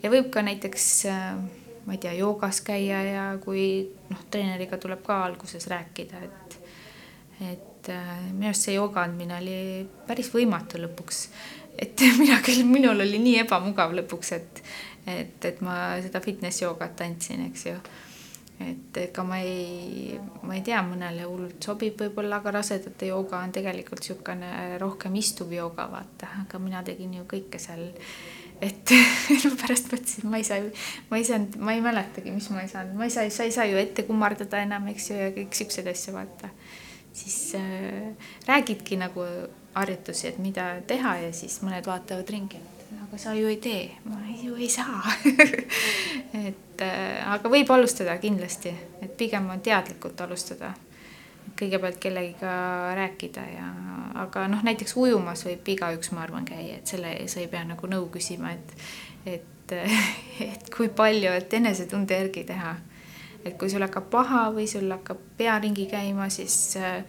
[0.03, 1.29] ja võib ka näiteks äh,
[1.85, 3.65] ma ei tea, joogas käia ja kui
[4.09, 6.59] noh, treeneriga tuleb ka alguses rääkida, et,
[7.51, 9.57] et äh, minu arust see jooga andmine oli
[10.07, 11.25] päris võimatu lõpuks
[11.77, 14.63] et mina küll, minul oli nii ebamugav lõpuks, et,
[15.07, 17.77] et, et ma seda fitness joogat andsin, eks ju.
[18.63, 23.51] et ega ma ei, ma ei tea, mõnele hullult sobib võib-olla, aga rasedate jooga on
[23.55, 27.89] tegelikult niisugune rohkem istuv jooga, vaata, aga mina tegin ju kõike seal
[28.63, 28.93] et
[29.61, 30.61] pärast mõtlesin, ma ei saa,
[31.09, 33.51] ma ei saanud, ma ei mäletagi, mis ma ei saanud, ma ei saa, sa ei
[33.55, 36.53] saa ju ette kummardada enam, eks ju, ja kõik siukseid asju vaata.
[37.13, 38.13] siis äh,
[38.47, 39.25] räägidki nagu
[39.73, 42.73] harjutusi, et mida teha ja siis mõned vaatavad ringi, et
[43.07, 45.01] aga sa ju ei tee, ma ju ei saa
[46.47, 50.73] et äh, aga võib alustada kindlasti, et pigem on teadlikult alustada.
[51.53, 52.51] kõigepealt kellegiga
[52.97, 53.67] rääkida ja,
[54.23, 57.87] aga noh, näiteks ujumas võib igaüks, ma arvan, käia, et selle, sa ei pea nagu
[57.87, 58.73] nõu küsima, et,
[59.25, 59.75] et,
[60.49, 62.73] et kui palju, et enesetunde järgi teha.
[63.45, 67.03] et kui sul hakkab paha või sul hakkab pea ringi käima, siis äh,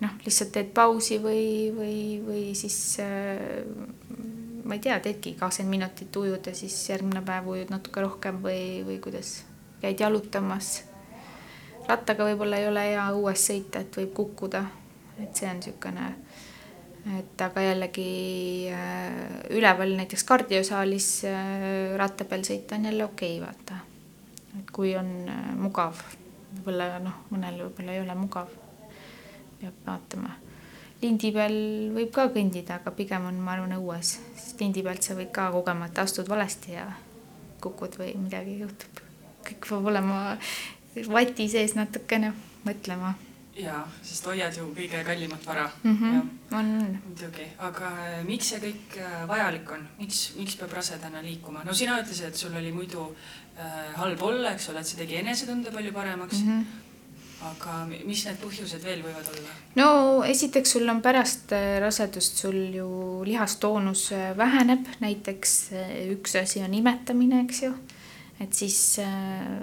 [0.00, 3.62] noh, lihtsalt teed pausi või, või, või siis äh,
[4.66, 8.82] ma ei tea, teedki kakskümmend minutit ujud ja siis järgmine päev ujud natuke rohkem või,
[8.86, 9.38] või kuidas
[9.80, 10.84] käid jalutamas.
[11.86, 14.64] rattaga võib-olla ei ole hea õues sõita, et võib kukkuda,
[15.22, 16.10] et see on niisugune,
[17.20, 18.10] et aga jällegi
[18.74, 23.80] äh, üleval näiteks kardiosaalis äh, ratta peal sõita on jälle okei okay,, vaata.
[24.60, 25.14] et kui on
[25.62, 26.04] mugav,
[26.56, 28.65] võib-olla noh, mõnel võib-olla ei ole mugav
[29.60, 30.34] peab vaatama.
[31.02, 31.56] lindi peal
[31.96, 35.50] võib ka kõndida, aga pigem on, ma arvan, õues, sest lindi pealt sa võid ka
[35.52, 36.86] kogemata astud valesti ja
[37.60, 39.04] kukud või midagi juhtub.
[39.46, 40.38] kõik peab olema
[41.12, 42.32] vati sees natukene
[42.64, 43.14] mõtlema.
[43.56, 45.96] ja, sest hoiad ju kõige kallimat vara mm.
[45.96, 46.56] -hmm.
[46.58, 46.66] on,
[47.08, 51.64] muidugi, aga äh, miks see kõik äh, vajalik on, miks, miks peab rasedana liikuma?
[51.64, 53.06] no sina ütlesid, et sul oli muidu
[53.58, 56.50] äh, halb olla, eks ole, et see tegi enesetunde palju paremaks mm.
[56.50, 56.85] -hmm
[57.44, 59.54] aga mis need põhjused veel võivad olla?
[59.76, 59.88] no
[60.24, 62.88] esiteks sul on pärast äh, rasedust sul ju
[63.28, 67.72] lihastoonus äh, väheneb, näiteks äh, üks asi on imetamine, eks ju.
[68.40, 68.98] et siis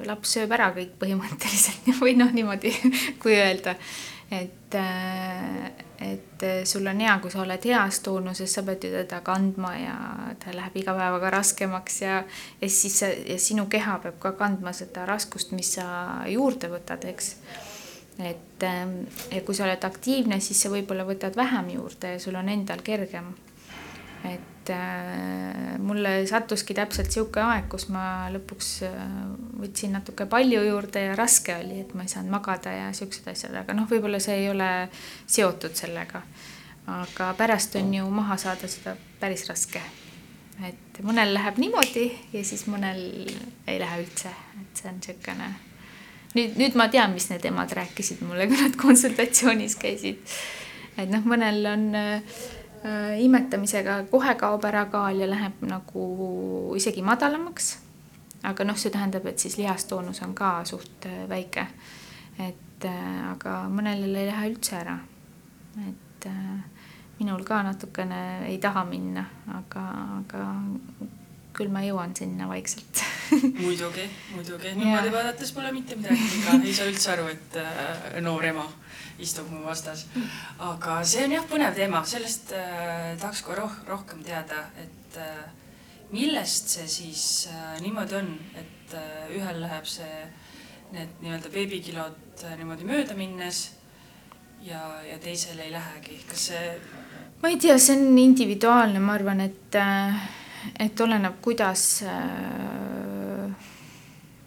[0.06, 2.74] laps sööb ära kõik põhimõtteliselt või noh, niimoodi
[3.22, 3.78] kui öelda,
[4.34, 4.60] et
[6.04, 9.98] et sul on hea, kui sa oled heas toonuses, sa pead ju teda kandma ja
[10.42, 12.16] ta läheb iga päevaga raskemaks ja,
[12.62, 15.86] ja siis ja sinu keha peab ka kandma seda raskust, mis sa
[16.28, 17.36] juurde võtad, eks
[18.20, 19.00] et ähm,
[19.46, 23.34] kui sa oled aktiivne, siis sa võib-olla võtad vähem juurde ja sul on endal kergem.
[24.24, 29.02] et äh, mulle sattuski täpselt sihuke aeg, kus ma lõpuks äh,
[29.60, 33.58] võtsin natuke palju juurde ja raske oli, et ma ei saanud magada ja siuksed asjad,
[33.60, 34.70] aga noh, võib-olla see ei ole
[35.26, 36.22] seotud sellega.
[36.88, 39.82] aga pärast on ju maha saada seda päris raske.
[40.64, 43.04] et mõnel läheb niimoodi ja siis mõnel
[43.68, 45.54] ei lähe üldse, et see on niisugune
[46.34, 50.36] nüüd, nüüd ma tean, mis need emad rääkisid mulle, kui nad konsultatsioonis käisid.
[50.98, 52.36] et noh, mõnel on äh,
[53.24, 57.78] imetamisega kohe kaob ära kaal ja läheb nagu isegi madalamaks.
[58.44, 61.68] aga noh, see tähendab, et siis lihastoonus on ka suht äh, väike.
[62.40, 65.00] et äh, aga mõnel ei lähe üldse ära.
[65.88, 66.62] et äh,
[67.20, 69.84] minul ka natukene ei taha minna, aga,
[70.20, 70.46] aga
[71.54, 73.04] küll ma jõuan sinna vaikselt.
[73.34, 78.46] Muidugi, muidugi, niimoodi vaadates pole mitte midagi viga, ei saa üldse aru, et äh, noor
[78.50, 78.66] ema
[79.22, 80.06] istub mu vastas.
[80.60, 85.44] aga see on jah põnev teema, sellest äh, tahaks ka roh rohkem teada, et äh,
[86.14, 90.26] millest see siis äh, niimoodi on, et äh, ühel läheb see
[90.94, 93.64] need nii-öelda beebikilod niimoodi mööda minnes
[94.62, 96.68] ja, ja teisel ei lähegi, kas see?
[97.42, 99.78] ma ei tea, see on individuaalne, ma arvan, et,
[100.80, 102.04] et oleneb, kuidas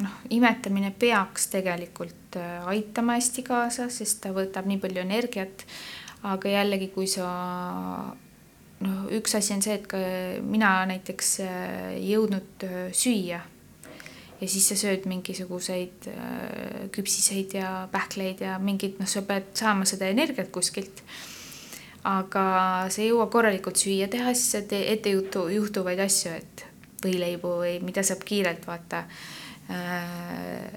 [0.03, 5.67] noh, imetamine peaks tegelikult aitama hästi kaasa, sest ta võtab nii palju energiat.
[6.27, 7.27] aga jällegi, kui sa
[8.81, 9.99] noh, üks asi on see, et ka
[10.43, 13.43] mina näiteks ei jõudnud süüa
[14.41, 19.89] ja siis sa sööd mingisuguseid äh, küpsiseid ja pähkleid ja mingid, noh, sa pead saama
[19.89, 21.03] seda energiat kuskilt.
[22.07, 22.47] Aga
[22.93, 26.67] sa ei jõua korralikult süüa teha, siis sa teed ette juhtu, juhtuvaid asju, et
[27.03, 29.05] võileibu või mida saab kiirelt vaata.
[29.71, 30.69] Äh,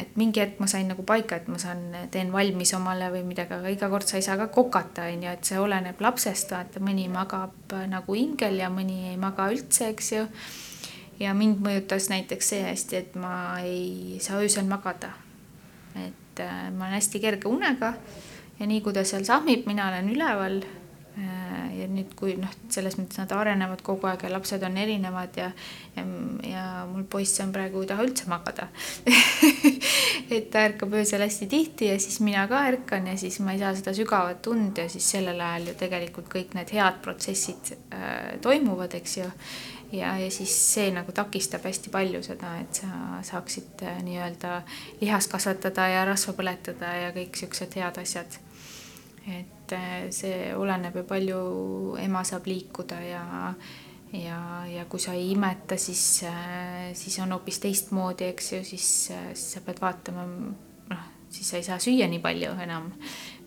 [0.00, 3.52] et mingi hetk ma sain nagu paika, et ma saan, teen valmis omale või midagi,
[3.52, 6.80] aga iga kord sa ei saa ka kokata, on ju, et see oleneb lapsest, vaata,
[6.80, 10.24] mõni magab nagu ingel ja mõni ei maga üldse, eks ju
[11.20, 15.12] ja mind mõjutas näiteks see hästi, et ma ei saa öösel magada.
[15.94, 17.94] et äh, ma olen hästi kerge unega
[18.60, 21.78] ja nii kui ta seal sahmib, mina olen üleval äh,.
[21.80, 25.48] ja nüüd, kui noh, selles mõttes nad arenevad kogu aeg ja lapsed on erinevad ja,
[25.96, 26.04] ja,
[26.46, 28.68] ja mul poiss on praegu ei taha üldse magada
[30.36, 33.62] et ta ärkab öösel hästi tihti ja siis mina ka ärkan ja siis ma ei
[33.62, 38.36] saa seda sügavat und ja siis sellel ajal ju tegelikult kõik need head protsessid äh,
[38.44, 39.28] toimuvad, eks ju
[39.92, 44.60] ja, ja siis see nagu takistab hästi palju seda, et sa saaksid äh, nii-öelda
[45.00, 48.38] lihast kasvatada ja rasva põletada ja kõik siuksed head asjad.
[49.38, 51.40] Et äh, see oleneb ju palju
[52.02, 53.22] ema saab liikuda ja,
[54.12, 54.40] ja,
[54.70, 59.46] ja kui sa ei imeta, siis, äh, siis on hoopis teistmoodi, eks ju, siis, siis
[59.54, 60.26] sa pead vaatama,
[60.90, 62.92] noh, siis sa ei saa süüa nii palju enam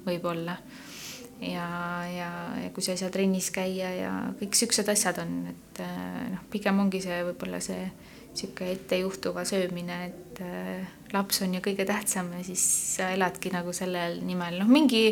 [0.07, 0.57] võib-olla.
[1.43, 1.67] Ja,
[2.07, 2.29] ja,
[2.61, 6.43] ja kui sa ei saa trennis käia ja kõik siuksed asjad on, et äh, noh,
[6.53, 7.89] pigem ongi see võib-olla see
[8.37, 12.63] sihuke ettejuhtuva söömine, et äh, laps on ju kõige tähtsam ja siis
[12.95, 15.03] sa eladki nagu sellel nimel, noh, mingi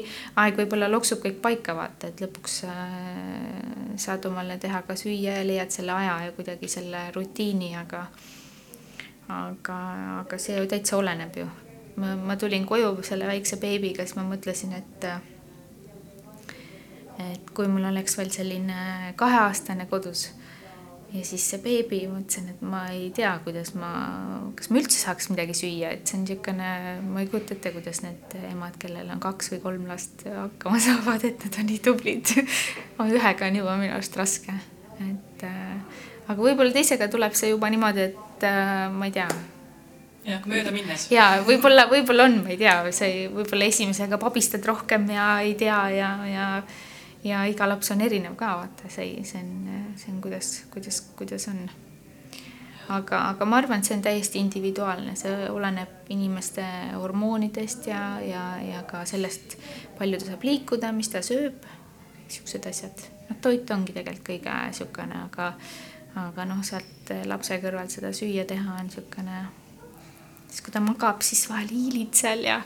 [0.41, 5.47] aeg võib-olla loksub kõik paika, vaata, et lõpuks äh, saad omale teha ka süüa ja
[5.47, 8.07] leiad selle aja ja kuidagi selle rutiini, aga
[9.31, 9.77] aga,
[10.21, 11.47] aga see ju täitsa oleneb ju.
[12.01, 15.09] ma, ma tulin koju selle väikse beebiga, siis ma mõtlesin, et
[17.21, 20.31] et kui mul oleks veel selline kaheaastane kodus
[21.11, 23.91] ja siis see beebi, mõtlesin, et ma ei tea, kuidas ma,
[24.57, 26.69] kas ma üldse saaks midagi süüa, et see on niisugune,
[27.07, 31.25] ma ei kujuta ette, kuidas need emad, kellel on kaks või kolm last, hakkama saavad,
[31.27, 32.35] et nad on nii tublid.
[33.01, 34.55] Ühega on juba minu arust raske,
[35.03, 39.27] et äh, aga võib-olla teisega tuleb see juba niimoodi, et äh, ma ei tea.
[40.21, 41.07] Jah, mööda minnes.
[41.09, 45.81] ja võib-olla, võib-olla on, ma ei tea, see võib-olla esimesega pabistad rohkem ja ei tea
[45.97, 46.47] ja, ja
[47.23, 51.47] ja iga laps on erinev ka, vaata, see, see on, see on, kuidas, kuidas, kuidas
[51.51, 51.63] on.
[52.91, 58.43] aga, aga ma arvan, et see on täiesti individuaalne, see oleneb inimeste hormoonidest ja, ja,
[58.65, 59.57] ja ka sellest,
[59.99, 61.63] palju ta saab liikuda, mis ta sööb,
[62.31, 63.07] siuksed asjad.
[63.29, 65.53] noh, toit ongi tegelikult kõige siukene, aga,
[66.27, 69.45] aga noh, sealt lapse kõrvalt seda süüa teha on siukene
[70.51, 72.59] siis kui ta magab, siis vahel hiilid seal ja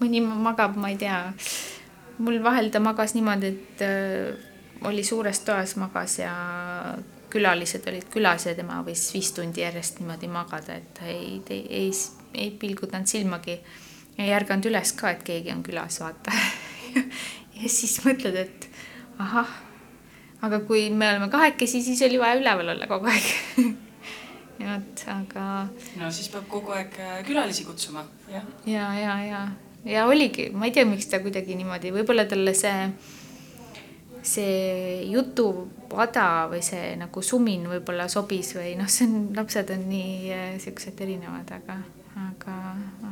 [0.00, 1.22] mõni magab, ma ei tea
[2.20, 3.84] mul vahel ta magas niimoodi, et
[4.84, 6.32] oli suures toas magas ja
[7.30, 11.62] külalised olid külas ja tema võis viis tundi järjest niimoodi magada, et ta ei, ei,
[11.82, 11.90] ei,
[12.34, 13.60] ei pilgutanud silmagi.
[14.16, 16.34] ja ei ärganud üles ka, et keegi on külas, vaata
[17.60, 18.68] ja siis mõtled, et
[19.18, 19.54] ahah,
[20.42, 23.30] aga kui me oleme kahekesi, siis oli vaja üleval olla kogu aeg
[24.60, 25.46] ja vot, aga.
[26.02, 28.46] no siis peab kogu aeg äh, külalisi kutsuma, jah.
[28.66, 29.48] ja, ja, ja, ja
[29.84, 32.90] ja oligi, ma ei tea, miks ta kuidagi niimoodi, võib-olla talle see,
[34.22, 40.32] see jutuvada või see nagu sumin võib-olla sobis või noh, see on, lapsed on nii
[40.34, 41.78] äh, siuksed erinevad, aga,
[42.26, 42.56] aga,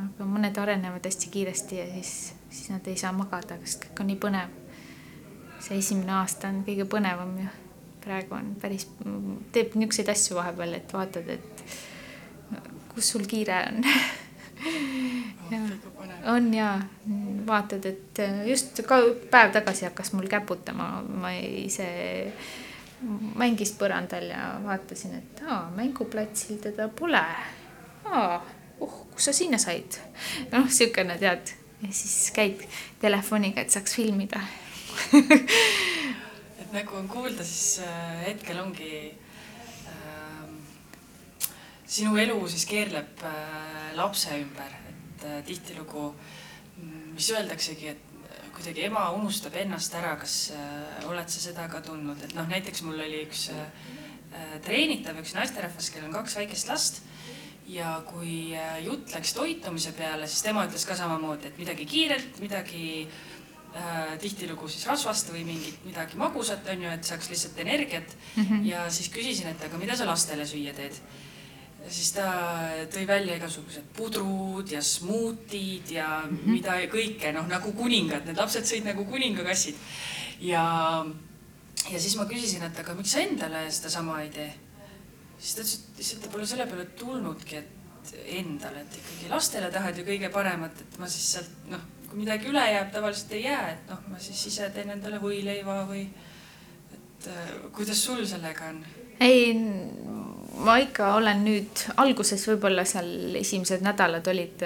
[0.01, 2.13] aga mõned arenevad hästi kiiresti ja siis,
[2.49, 4.55] siis nad ei saa magada, sest kõik on nii põnev.
[5.59, 7.49] see esimene aasta on kõige põnevam ju,
[8.05, 8.87] praegu on päris,
[9.51, 11.63] teeb niisuguseid asju vahepeal, et vaatad, et
[12.93, 13.83] kus sul kiire on
[16.25, 16.79] on ja
[17.47, 22.33] vaatad, et äh, just ka päev tagasi hakkas mul käputama, ma ei, see
[23.39, 27.23] mängis põrandal ja vaatasin, et aa, mänguplatsil teda pole.
[28.05, 28.35] aa,
[28.79, 29.99] uh, kus sa sinna said?
[30.51, 31.55] noh, siukene tead.
[31.79, 32.65] Ja siis käid
[32.99, 34.41] telefoniga, et saaks filmida.
[36.59, 39.28] Et nagu on kuulda, siis äh, hetkel ongi äh,
[41.89, 44.79] sinu elu siis keerleb äh, lapse ümber
[45.19, 46.13] et äh, tihtilugu,
[46.77, 51.81] mm, mis öeldaksegi, et kuidagi ema unustab ennast ära, kas äh, oled sa seda ka
[51.83, 53.89] tundnud, et noh, näiteks mul oli üks äh,
[54.65, 57.01] treenitav, üks naisterahvas, kellel on kaks väikest last
[57.69, 62.39] ja kui äh, jutt läks toitumise peale, siis tema ütles ka samamoodi, et midagi kiirelt,
[62.43, 68.15] midagi äh, tihtilugu siis rasvast või mingit midagi magusat, on ju, et saaks lihtsalt energiat
[68.35, 68.43] mm.
[68.43, 68.67] -hmm.
[68.71, 70.99] ja siis küsisin, et aga mida sa lastele süüa teed
[71.83, 72.27] ja siis ta
[72.93, 76.53] tõi välja igasugused pudrud ja smuutid ja mm -hmm.
[76.53, 79.75] mida kõike, noh nagu kuningad, need lapsed sõid nagu kuningakassid.
[80.41, 81.05] ja,
[81.91, 84.53] ja siis ma küsisin, et aga miks sa endale sedasama ei tee?
[85.39, 89.71] siis ta ütles, et lihtsalt ta pole selle peale tulnudki, et endale, et ikkagi lastele
[89.71, 93.43] tahad ju kõige paremat, et ma siis sealt noh, kui midagi üle jääb, tavaliselt ei
[93.43, 96.07] jää, et noh, ma siis ise teen endale võileiva või
[96.93, 98.83] et äh, kuidas sul sellega on?
[99.19, 99.53] ei,
[100.59, 104.63] ma ikka olen nüüd, alguses võib-olla seal esimesed nädalad olid,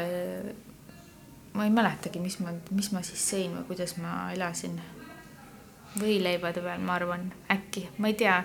[1.54, 4.80] ma ei mäletagi, mis ma, mis ma siis sõin või kuidas ma elasin.
[5.94, 8.40] võileibade peal, ma arvan, äkki, ma ei tea,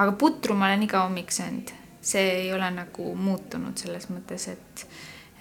[0.00, 1.68] aga putru ma olen iga hommik söönud,
[2.00, 4.86] see ei ole nagu muutunud selles mõttes, et,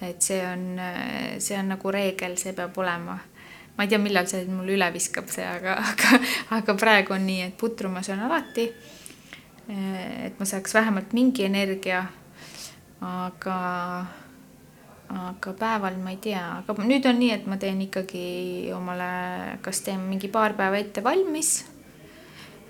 [0.01, 0.65] et see on,
[1.39, 3.15] see on nagu reegel, see peab olema.
[3.77, 6.19] Ma ei tea, millal see mul üle viskab, see, aga, aga,
[6.59, 8.67] aga praegu on nii, et putru ma söön alati
[9.67, 12.05] et ma saaks vähemalt mingi energia.
[13.03, 13.55] aga,
[15.11, 19.83] aga päeval ma ei tea, aga nüüd on nii, et ma teen ikkagi omale, kas
[19.83, 21.65] teen mingi paar päeva ette valmis.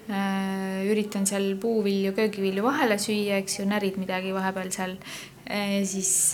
[0.03, 4.97] Eh, üritan seal puuvilju, köögivilju vahele süüa, eks ju, närid midagi vahepeal seal
[5.45, 6.33] eh, siis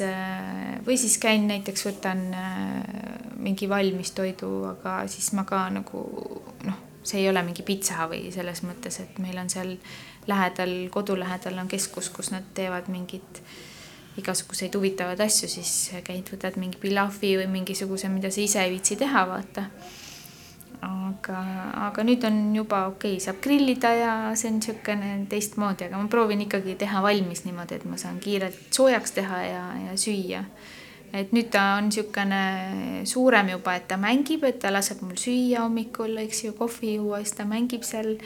[0.88, 2.24] või siis käin näiteks võtan
[3.40, 6.02] mingi valmis toidu, aga siis ma ka nagu
[6.66, 9.76] noh, see ei ole mingi pitsa või selles mõttes, et meil on seal
[10.30, 13.42] lähedal, kodu lähedal on keskus, kus nad teevad mingit
[14.20, 18.98] igasuguseid huvitavaid asju, siis käid, võtad mingi pilafi või mingisuguse, mida sa ise ei viitsi
[19.00, 19.70] teha, vaata.
[20.82, 21.40] aga,
[21.90, 26.12] aga nüüd on juba okei okay,, saab grillida ja see on niisugune teistmoodi, aga ma
[26.12, 30.46] proovin ikkagi teha valmis niimoodi, et ma saan kiirelt soojaks teha ja, ja süüa
[31.14, 35.66] et nüüd ta on niisugune suurem juba, et ta mängib, et ta laseb mul süüa
[35.66, 38.18] hommikul, eks ju, kohvi juua, siis ta mängib seal.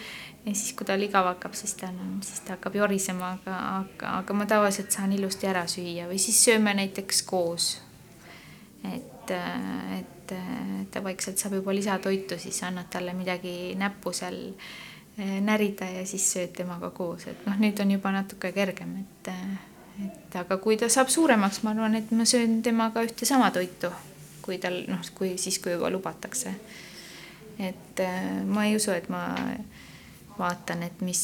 [0.46, 4.14] Ja siis, kui tal igav hakkab, siis ta on, siis ta hakkab jorisema, aga, aga,
[4.20, 7.74] aga ma tavaliselt saan ilusti ära süüa või siis sööme näiteks koos.
[8.84, 9.32] et,
[9.98, 10.34] et,
[10.92, 14.40] ta vaikselt saab juba lisatoitu, siis annad talle midagi näppu seal
[15.18, 19.32] eh, närida ja siis sööd temaga koos, et noh, nüüd on juba natuke kergem, et
[20.02, 23.92] et aga kui ta saab suuremaks, ma arvan, et ma söön temaga ühte sama toitu,
[24.42, 26.56] kui tal noh, kui siis, kui juba lubatakse.
[27.60, 29.28] et äh, ma ei usu, et ma
[30.38, 31.24] vaatan, et mis,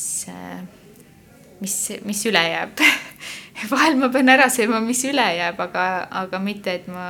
[1.60, 2.84] mis, mis üle jääb
[3.74, 5.86] vahel ma pean ära sööma, mis üle jääb, aga,
[6.22, 7.08] aga mitte, et ma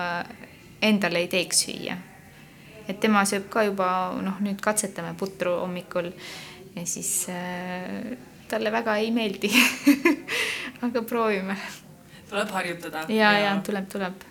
[0.81, 1.97] endale ei teeks süüa.
[2.89, 3.89] et tema sööb ka juba
[4.23, 6.09] noh, nüüd katsetame putru hommikul
[6.75, 8.15] ja siis äh,
[8.49, 9.51] talle väga ei meeldi
[10.85, 11.57] aga proovime.
[12.29, 13.05] tuleb harjutada.
[13.13, 14.25] ja, ja tuleb, tuleb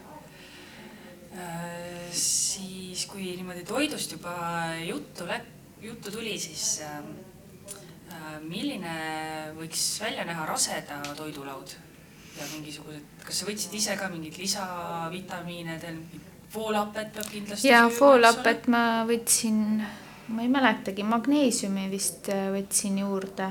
[1.36, 2.10] äh,.
[2.10, 4.34] siis, kui niimoodi toidust juba
[4.82, 5.28] juttu
[5.82, 7.02] juttu tuli, siis äh,
[8.44, 8.94] milline
[9.58, 11.76] võiks välja näha raseda toidulaud?
[12.38, 15.96] ja mingisugused, kas sa võtsid ise ka mingeid lisavitamiine, teil
[16.54, 17.66] voolapet peab kindlasti.
[17.66, 19.80] ja voolapet ma võtsin,
[20.30, 23.50] ma ei mäletagi, magneesiumi vist äh, võtsin juurde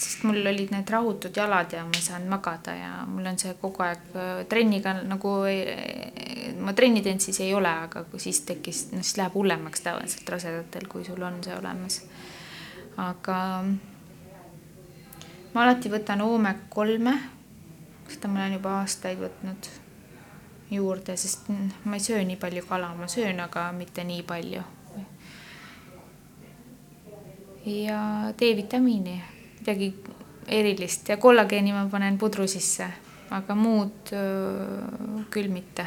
[0.00, 3.52] sest mul olid need rahutud jalad ja ma ei saanud magada ja mul on see
[3.60, 5.34] kogu aeg äh, trenniga nagu,
[6.64, 10.36] ma trenni teinud siis ei ole, aga kui siis tekkis, noh siis läheb hullemaks tavaliselt
[10.36, 12.00] rasedatel, kui sul on see olemas.
[13.00, 13.38] Aga
[15.54, 17.14] ma alati võtan Oomek kolme,
[18.08, 19.70] seda ma olen juba aastaid võtnud
[20.70, 24.62] juurde, sest ma ei söö nii palju kala, ma söön, aga mitte nii palju.
[27.66, 29.20] ja D-vitamiini
[29.58, 29.90] midagi
[30.48, 32.86] erilist ja kollageeni ma panen pudru sisse,
[33.30, 35.86] aga muud öö, küll mitte.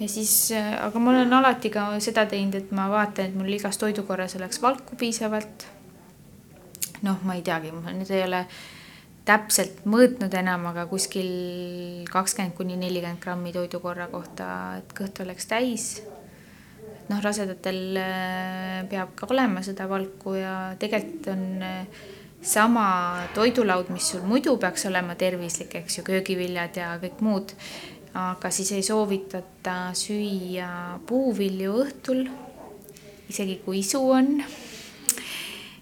[0.00, 3.78] Ja siis, aga ma olen alati ka seda teinud, et ma vaatan, et mul igas
[3.80, 5.66] toidukorras oleks valku piisavalt.
[7.04, 8.44] noh, ma ei teagi, ma nüüd ei ole
[9.28, 14.46] täpselt mõõtnud enam, aga kuskil kakskümmend kuni nelikümmend grammi toidukorra kohta,
[14.80, 15.90] et kõht oleks täis.
[17.10, 17.98] noh, rasedatel
[18.90, 21.46] peab ka olema seda valku ja tegelikult on
[22.40, 27.52] sama toidulaud, mis sul muidu peaks olema tervislik, eks ju, köögiviljad ja kõik muud.
[28.14, 32.24] Aga siis ei soovitata süüa puuvilju õhtul,
[33.30, 34.42] isegi kui isu on.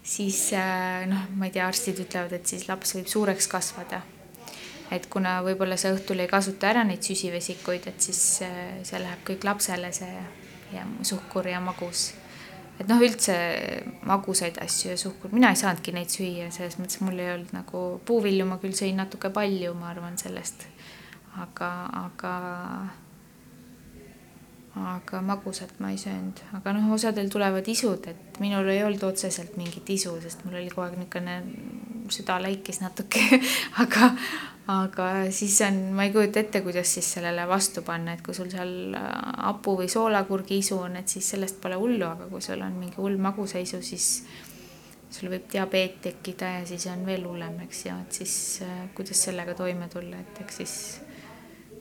[0.03, 4.01] siis äh, noh, ma ei tea, arstid ütlevad, et siis laps võib suureks kasvada.
[4.91, 9.25] et kuna võib-olla sa õhtul ei kasuta ära neid süsivesikuid, et siis äh, see läheb
[9.25, 10.15] kõik lapsele, see
[10.73, 12.11] ja suhkur ja magus
[12.79, 13.35] et noh, üldse
[14.07, 17.81] magusaid asju ja suhkur, mina ei saanudki neid süüa, selles mõttes mul ei olnud nagu,
[18.07, 20.63] puuvilju ma küll sõin natuke palju, ma arvan sellest.
[21.37, 21.69] Aga,
[22.05, 22.33] aga
[24.79, 29.57] aga magusat ma ei söönud, aga noh, osadel tulevad isud, et minul ei olnud otseselt
[29.59, 31.39] mingit isu, sest mul oli kogu aeg niisugune
[32.13, 33.21] süda läikis natuke.
[33.83, 34.11] Aga,
[34.69, 38.49] aga siis on, ma ei kujuta ette, kuidas siis sellele vastu panna, et kui sul
[38.51, 42.77] seal hapu või soolakurgi isu on, et siis sellest pole hullu, aga kui sul on
[42.77, 44.09] mingi hull magusaisu, siis
[45.09, 47.85] sul võib diabeet tekkida ja siis on veel hullem, eks.
[47.87, 50.75] Ju, et siis äh, kuidas sellega toime tulla, et eks siis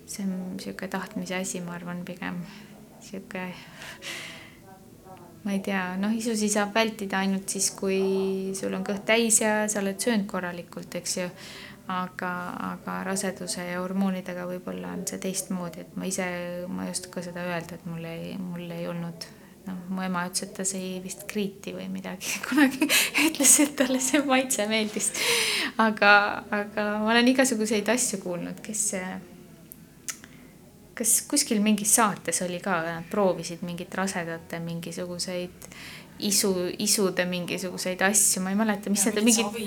[0.08, 2.40] see on niisugune tahtmise asi, ma arvan, pigem
[3.04, 3.44] sihuke,
[5.44, 9.62] ma ei tea, noh, isusi saab vältida ainult siis, kui sul on kõht täis ja
[9.70, 11.32] sa oled söönud korralikult, eks ju.
[11.88, 12.30] aga,
[12.74, 16.26] aga raseduse ja hormoonidega võib-olla on see teistmoodi, et ma ise,
[16.68, 19.24] ma ei oska seda öelda, et mul ei, mul ei olnud
[19.64, 22.90] noh, mu ema ütles, et ta sõi vist kriiti või midagi kunagi
[23.24, 25.08] ütles, et talle see maitse meeldis.
[25.80, 26.12] aga,
[26.60, 28.84] aga ma olen igasuguseid asju kuulnud, kes
[30.98, 35.68] kas kuskil mingis saates oli ka, nad proovisid mingit rasedate mingisuguseid
[36.18, 39.60] isu, isude mingisuguseid asju, ma ei mäleta, mis need mingid,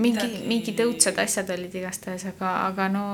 [0.00, 3.04] mingi, mingid õudsad asjad olid igastahes, aga, aga no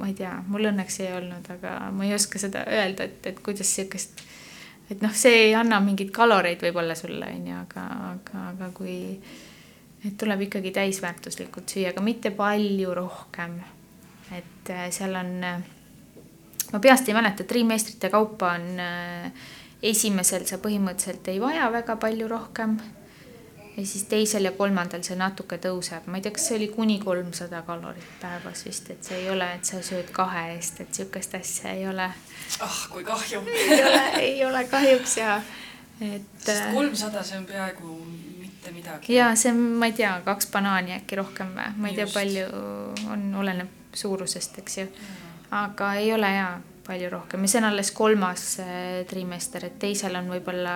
[0.00, 3.40] ma ei tea, mul õnneks ei olnud, aga ma ei oska seda öelda, et, et
[3.44, 4.24] kuidas sihukest,
[4.90, 8.98] et noh, see ei anna mingeid kaloreid võib-olla sulle, on ju, aga, aga, aga kui,
[10.02, 13.60] et tuleb ikkagi täisväärtuslikult süüa, aga mitte palju rohkem.
[14.34, 15.38] et äh, seal on
[16.72, 19.32] ma peast ei mäleta, trimeistrite kaupa on äh,
[19.82, 22.78] esimesel sa põhimõtteliselt ei vaja väga palju rohkem.
[23.76, 26.98] ja siis teisel ja kolmandal see natuke tõuseb, ma ei tea, kas see oli kuni
[26.98, 31.36] kolmsada kalorit päevas vist, et see ei ole, et sa sööd kahe eest, et sihukest
[31.38, 32.08] asja ei ole.
[32.60, 35.36] ah, kui kahju ei ole, ei ole kahjuks ja
[36.00, 36.26] et.
[36.42, 37.94] sest äh, kolmsada, see on peaaegu
[38.40, 39.14] mitte midagi.
[39.14, 42.12] ja see on, ma ei tea, kaks banaani äkki rohkem või, ma ei Just.
[42.12, 44.90] tea, palju on, oleneb suurusest, eks ju
[45.50, 46.56] aga ei ole jaa
[46.88, 50.74] palju rohkem ja see on alles kolmas äh, trimester, et teisel on võib-olla.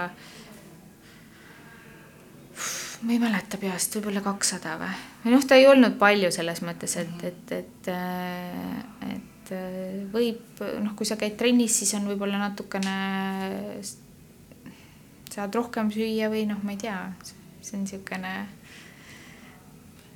[3.03, 4.93] ma ei mäleta peast, võib-olla kakssada või,
[5.25, 10.65] või noh, ta ei olnud palju selles mõttes, et, et, et, äh, et äh, võib
[10.85, 12.97] noh, kui sa käid trennis, siis on võib-olla natukene.
[15.33, 16.99] saad rohkem süüa või noh, ma ei tea,
[17.61, 18.35] see on niisugune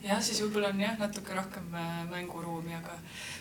[0.04, 1.66] jah, siis võib-olla on jah, natuke rohkem
[2.10, 2.98] mänguruumi, aga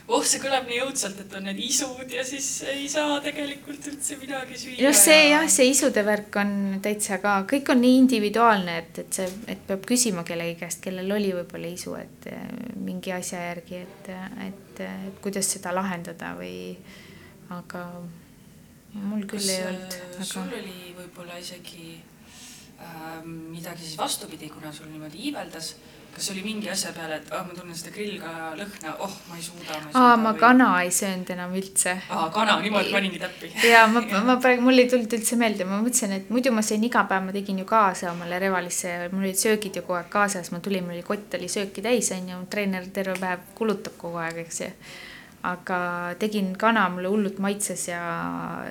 [0.08, 4.18] oh, see kõlab nii õudselt, et on need isud ja siis ei saa tegelikult üldse
[4.22, 4.82] midagi süüa.
[4.86, 5.30] noh, see ja...
[5.36, 6.52] jah, see isude värk on
[6.86, 11.16] täitsa ka, kõik on nii individuaalne, et, et see, et peab küsima kellegi käest, kellel
[11.18, 12.46] oli võib-olla isu, et eh,
[12.82, 14.12] mingi asja järgi, et,
[14.50, 16.76] et, et kuidas seda lahendada või,
[17.54, 17.88] aga
[18.96, 20.28] mul küll Kas, ei olnud äh, aga....
[20.30, 21.96] sul oli võib-olla isegi
[22.80, 25.76] äh, midagi siis vastupidi, kuna sul niimoodi iiveldas
[26.16, 29.44] kas oli mingi asja peale, et ah, ma tunnen seda grillkala lõhna, oh, ma ei
[29.44, 29.80] suuda.
[30.00, 30.40] aa, ma või...
[30.40, 31.96] kana ei söönud enam üldse.
[32.08, 33.50] aa, kana, niimoodi paningi täppi.
[33.68, 36.86] ja ma, ma praegu, mul ei tulnud üldse meelde, ma mõtlesin, et muidu ma sõin
[36.88, 40.08] iga päev, ma tegin ju kaasa omale Revalisse ja mul olid söögid ju kogu aeg
[40.14, 44.22] kaasas, ma tulin, mul oli kott oli sööki täis, onju, treener terve päev kulutab kogu
[44.24, 44.70] aeg, eks ju.
[45.52, 45.82] aga
[46.22, 48.06] tegin kana, mulle hullult maitses ja,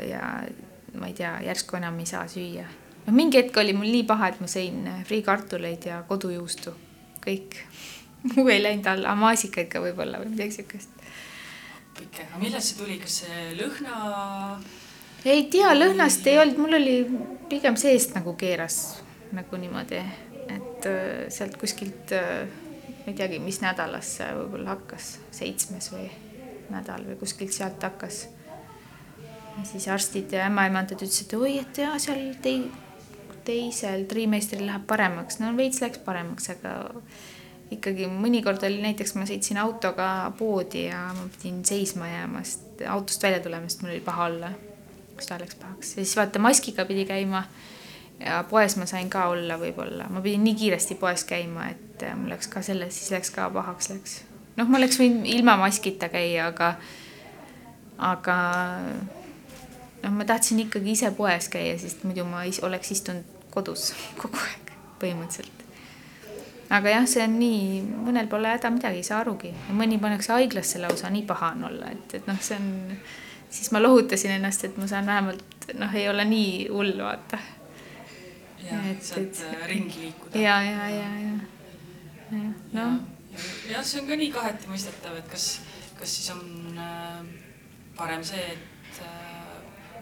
[0.00, 0.24] ja
[0.96, 2.64] ma ei tea, järsku enam ei saa süüa.
[3.04, 6.72] no mingi hetk oli mul nii paha, et ma sõin friikartuleid ja kodujuustu
[7.24, 7.58] kõik.
[8.34, 10.92] muu ei läinud alla, maasikaid ka võib-olla või midagi siukest.
[11.98, 14.60] pikk, aga millest see tuli, kas see lõhna?
[15.24, 16.98] ei tea, lõhnast ei olnud, mul oli
[17.48, 19.00] pigem seest nagu keeras
[19.34, 19.98] nagu niimoodi,
[20.52, 22.44] et äh, sealt kuskilt, äh,
[23.02, 26.06] ma ei teagi, mis nädalas see võib-olla hakkas, seitsmes või
[26.72, 28.26] nädal või kuskilt sealt hakkas.
[29.58, 32.70] ja siis arstid ja ämmaemandad ütlesid, et oi, et jaa, seal tei-,
[33.44, 36.74] teisel trimeistril läheb paremaks, no veits läks paremaks, aga
[37.74, 43.22] ikkagi mõnikord oli näiteks ma sõitsin autoga poodi ja ma pidin seisma jääma, sest autost
[43.24, 44.52] välja tulema, sest mul oli paha olla.
[45.18, 47.44] süda läks pahaks ja siis vaata maskiga pidi käima.
[48.20, 52.30] ja poes ma sain ka olla võib-olla, ma pidin nii kiiresti poes käima, et mul
[52.30, 54.22] läks ka selle, siis läks ka pahaks läks.
[54.56, 56.74] noh, ma oleks võinud ilma maskita käia, aga,
[57.98, 58.38] aga
[60.02, 64.72] noh, ma tahtsin ikkagi ise poes käia, sest muidu ma oleks istunud kodus kogu aeg
[65.02, 65.62] põhimõtteliselt.
[66.74, 70.80] aga jah, see on nii, mõnel pole häda midagi, ei saa arugi, mõni pannakse haiglasse
[70.82, 72.70] lausa, nii paha on olla, et, et noh, see on,
[73.52, 77.40] siis ma lohutasin ennast, et ma saan vähemalt noh, ei ole nii hull, vaata.
[78.64, 80.40] jah, saad äh, ringi liikuda.
[80.40, 81.38] ja, ja, ja, ja,
[82.32, 82.44] ja
[82.74, 83.00] noh.
[83.70, 85.48] jah, see on ka nii kaheti mõistetav, et kas,
[86.00, 87.20] kas siis on äh,
[87.98, 88.70] parem see, et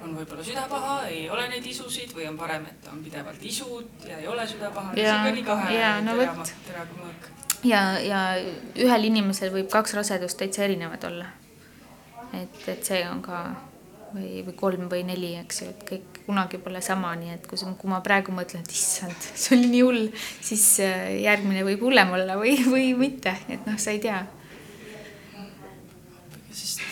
[0.03, 4.07] on võib-olla süda paha, ei ole neid isusid või on parem, et on pidevalt isud
[4.09, 4.95] ja ei ole süda paha.
[4.97, 7.29] see on ka nii kahe no, teraga, teraga mõõk.
[7.69, 8.23] ja, ja
[8.87, 11.29] ühel inimesel võib kaks rasedust täitsa erinevad olla.
[12.33, 13.45] et, et see on ka
[14.15, 17.59] või, või kolm või neli, eks ju, et kõik kunagi pole sama, nii et kui,
[17.59, 20.07] kui ma praegu mõtlen, et issand, see oli nii hull,
[20.41, 24.23] siis äh, järgmine võib hullem olla või, või mitte, et noh, sa ei tea.
[26.53, 26.92] sest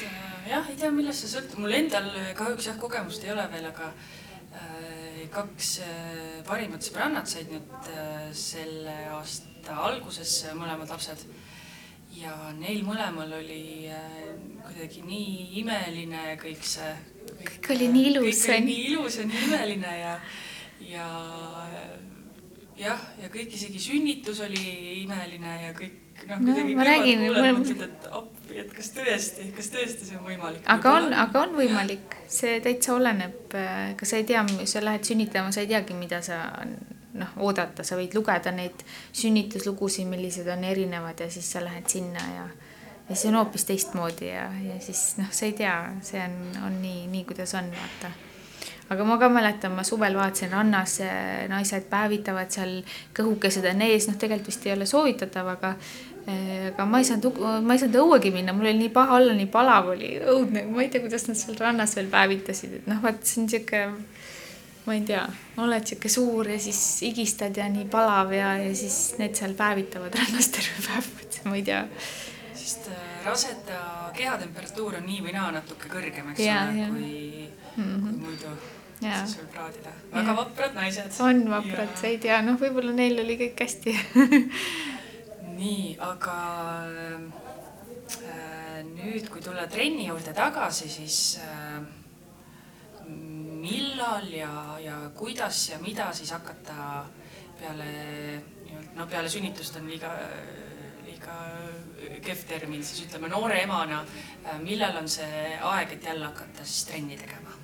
[0.50, 3.92] jah, ei tea, millest see sõltub, mul endal kahjuks jah, kogemust ei ole veel, aga
[3.92, 7.92] äh, kaks äh, parimat sõbrannat said nüüd
[8.36, 11.26] selle aasta alguses mõlemad lapsed
[12.18, 13.88] ja neil mõlemal oli
[14.66, 16.92] kuidagi nii imeline kõik see.
[17.38, 18.44] kõik oli nii ilus.
[18.44, 20.14] kõik oli nii ilus ja nii imeline ja,
[20.90, 21.06] ja
[22.80, 24.62] jah, ja kõik isegi sünnitus oli
[25.02, 29.70] imeline ja kõik noh, kuidagi no, räägin, kuuled, mõtled, et appi, et kas tõesti, kas
[29.74, 30.64] tõesti see on võimalik.
[30.74, 35.52] aga on, aga on võimalik, see täitsa oleneb, ka sa ei tea, sa lähed sünnitama,
[35.54, 36.42] sa ei teagi, mida sa
[37.20, 42.26] noh, oodata, sa võid lugeda neid sünnituslugusid, millised on erinevad ja siis sa lähed sinna
[42.34, 42.48] ja
[43.10, 45.76] ja siis on hoopis teistmoodi ja, ja siis noh, sa ei tea,
[46.06, 46.36] see on,
[46.68, 48.12] on nii, nii kuidas on, vaata.
[48.90, 50.98] Aga ma ka mäletan, ma suvel vaatasin rannas,
[51.50, 52.80] naised päevitavad seal,
[53.16, 55.74] kõhukesed on ees, noh, tegelikult vist ei ole soovitatav, aga
[56.30, 59.48] aga ma ei saanud, ma ei saanud õuegi minna, mul oli nii paha olla, nii
[59.50, 63.24] palav oli, õudne, ma ei tea, kuidas nad seal rannas veel päevitasid, et noh, vaat
[63.26, 63.82] see on sihuke
[64.86, 65.22] ma ei tea,
[65.60, 70.18] oled sihuke suur ja siis higistad ja nii palav ja, ja siis need seal päevitavad
[70.18, 71.08] rannas terve päev,
[71.48, 71.84] ma ei tea.
[72.54, 77.14] sest äh, raseda kehatemperatuur on nii või naa natuke kõrgem, eks ole, kui
[77.76, 78.02] mm, -hmm.
[78.04, 79.20] kui muidu ja.
[79.24, 79.92] siis võib praadida.
[80.12, 80.36] väga ja.
[80.42, 81.20] vaprad naised.
[81.26, 83.96] on vaprad, sa ei tea, noh, võib-olla neil oli kõik hästi
[85.60, 86.36] nii, aga
[88.28, 91.80] äh, nüüd, kui tulla trenni juurde tagasi, siis äh,
[93.60, 97.04] millal ja, ja kuidas ja mida siis hakata
[97.60, 97.90] peale
[98.96, 100.10] no peale sünnitust on liiga,
[101.04, 101.36] liiga
[102.24, 104.02] kehv termin, siis ütleme noore emana,
[104.64, 107.59] millal on see aeg, et jälle hakata siis trenni tegema?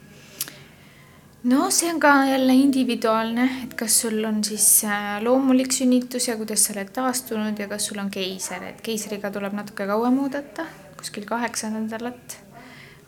[1.46, 6.36] No see on ka jälle individuaalne, et kas sul on siis äh, loomulik sünnitus ja
[6.36, 10.66] kuidas sa oled taastunud ja kas sul on keiser, et keisriga tuleb natuke kauem oodata,
[10.98, 12.40] kuskil kaheksa nädalat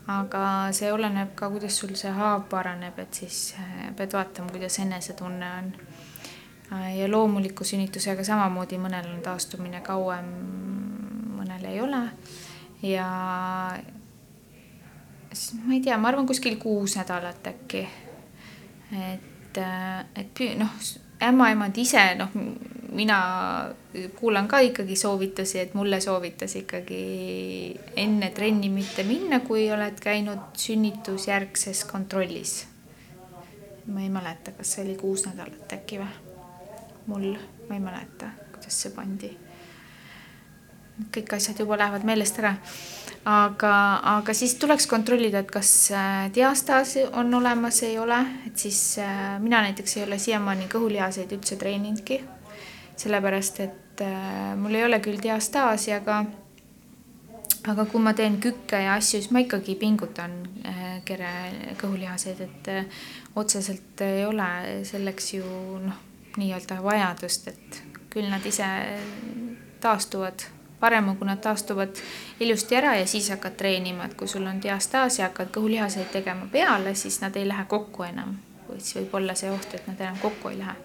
[0.09, 4.79] aga see oleneb ka, kuidas sul see haav paraneb, et siis äh, pead vaatama, kuidas
[4.81, 5.71] enesetunne on.
[6.73, 10.33] Äh, ja loomuliku sünnitusega samamoodi, mõnel on taastumine kauem,
[11.37, 12.03] mõnel ei ole.
[12.81, 13.07] ja
[15.33, 17.87] siis ma ei tea, ma arvan kuskil kuus nädalat äkki.
[18.91, 20.69] Et, äh, et noh,
[21.21, 22.29] ämmaemand ise, noh,
[22.91, 23.19] mina
[24.15, 27.03] kuulan ka ikkagi soovitusi, et mulle soovitas ikkagi
[27.95, 32.65] enne trenni mitte minna, kui oled käinud sünnitusjärgses kontrollis.
[33.89, 36.09] ma ei mäleta, kas see oli kuus nädalat äkki või?
[37.09, 37.37] mul,
[37.69, 39.31] ma ei mäleta, kuidas see pandi.
[41.15, 42.53] kõik asjad juba lähevad meelest ära.
[43.25, 43.73] Aga,
[44.15, 49.39] aga siis tuleks kontrollida, et kas äh, diastaas on olemas, ei ole, et siis äh,
[49.39, 52.21] mina näiteks ei ole siiamaani kõhulihaseid üldse treeninudki.
[52.99, 56.23] Sellepärast et äh, mul ei ole küll diastaasi, aga
[57.69, 60.37] aga kui ma teen kükke ja asju, siis ma ikkagi pingutan
[61.05, 61.31] kere
[61.77, 62.69] kõhulihaseid, et
[63.37, 64.47] otseselt ei ole
[64.87, 65.43] selleks ju
[65.83, 65.97] noh,
[66.39, 68.67] nii-öelda vajadust, et küll nad ise
[69.83, 70.47] taastuvad,
[70.79, 71.99] parem on, kui nad taastuvad
[72.39, 76.47] ilusti ära ja siis hakkad treenima, et kui sul on diastaas ja hakkad kõhulihaseid tegema
[76.51, 78.37] peale, siis nad ei lähe kokku enam,
[78.77, 80.75] siis võib olla see oht, et nad enam kokku ei lähe.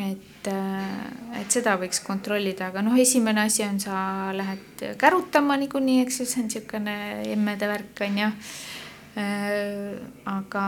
[0.00, 6.00] Et, äh, et seda võiks kontrollida, aga noh, esimene asi on, sa lähed kärutama niikuinii,
[6.06, 6.94] eks ju, see on niisugune
[7.34, 8.30] emmede värk on ju.
[9.20, 9.98] Äh,
[10.32, 10.64] aga,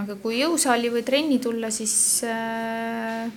[0.00, 3.28] aga kui jõusaali või trenni tulla, siis äh,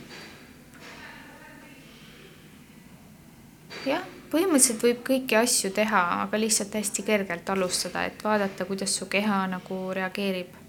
[3.86, 9.10] jah, põhimõtteliselt võib kõiki asju teha, aga lihtsalt hästi kergelt alustada, et vaadata, kuidas su
[9.12, 10.60] keha nagu reageerib.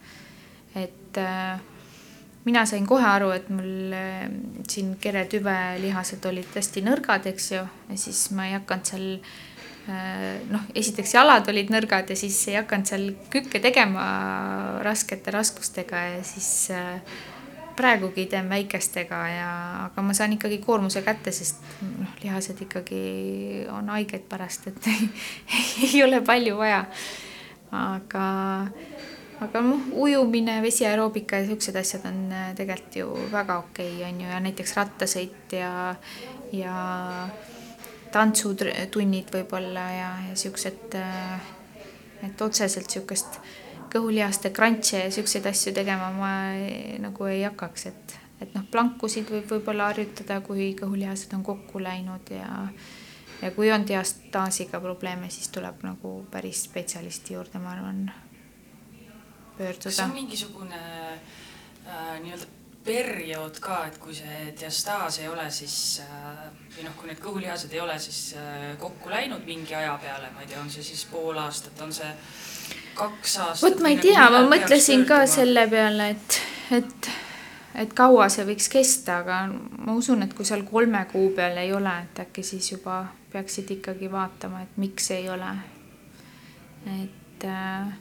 [0.74, 1.60] et äh,
[2.44, 4.26] mina sain kohe aru, et mul äh,
[4.70, 10.64] siin keretüvelihased olid hästi nõrgad, eks ju, ja siis ma ei hakanud seal äh, noh,
[10.74, 14.06] esiteks jalad olid nõrgad ja siis ei hakanud seal kükke tegema
[14.82, 17.20] raskete raskustega ja siis äh,
[17.76, 19.52] praegugi teen väikestega ja,
[19.86, 23.02] aga ma saan ikkagi koormuse kätte, sest noh, lihased ikkagi
[23.72, 25.08] on haiged pärast, et ei,
[25.88, 26.84] ei ole palju vaja.
[27.72, 28.26] aga
[29.42, 34.20] aga noh, ujumine, vesiaeroobika ja siuksed asjad on äh, tegelikult ju väga okei okay,, on
[34.20, 35.72] ju, ja näiteks rattasõit ja,
[36.54, 36.76] ja
[38.12, 41.50] tantsutunnid võib-olla ja, ja siuksed, äh,
[42.28, 43.40] et otseselt siukest
[43.92, 49.30] kõhulihaste krantse ja siukseid asju tegema ma ei, nagu ei hakkaks, et, et noh, plankusid
[49.30, 52.50] võib võib-olla harjutada, kui kõhulihased on kokku läinud ja
[53.42, 58.04] ja kui on diastaasiga probleeme, siis tuleb nagu päris spetsialisti juurde, ma arvan,
[59.58, 59.90] pöörduda.
[59.90, 60.82] kas on mingisugune
[61.12, 62.46] äh, nii-öelda
[62.84, 67.74] periood ka, et kui see diastaas ei ole siis äh, või noh, kui need kõhulihased
[67.74, 71.04] ei ole siis äh, kokku läinud mingi aja peale, ma ei tea, on see siis
[71.10, 72.10] pool aastat, on see
[72.94, 73.64] kaks aastat?
[73.64, 76.38] vot ma ei tea, ma mõtlesin ka selle peale, et,
[76.78, 77.10] et,
[77.84, 81.72] et kaua see võiks kesta, aga ma usun, et kui seal kolme kuu peal ei
[81.74, 85.52] ole, et äkki siis juba peaksid ikkagi vaatama, et miks ei ole.
[87.02, 87.92] et äh,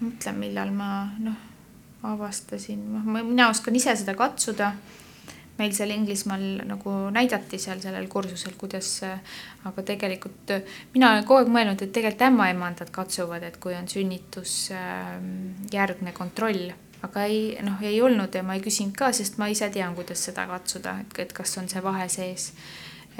[0.00, 1.40] mõtlen, millal ma noh,
[2.06, 4.72] avastasin, noh, mina oskan ise seda katsuda
[5.58, 8.88] meil seal Inglismaal nagu näidati seal sellel kursusel, kuidas,
[9.68, 10.46] aga tegelikult
[10.94, 16.64] mina olen kogu aeg mõelnud, et tegelikult ämmaemandad katsuvad, et kui on sünnitusjärgne kontroll,
[17.06, 20.20] aga ei, noh, ei olnud ja ma ei küsinud ka, sest ma ise tean, kuidas
[20.30, 22.44] seda katsuda, et kas on see vahe sees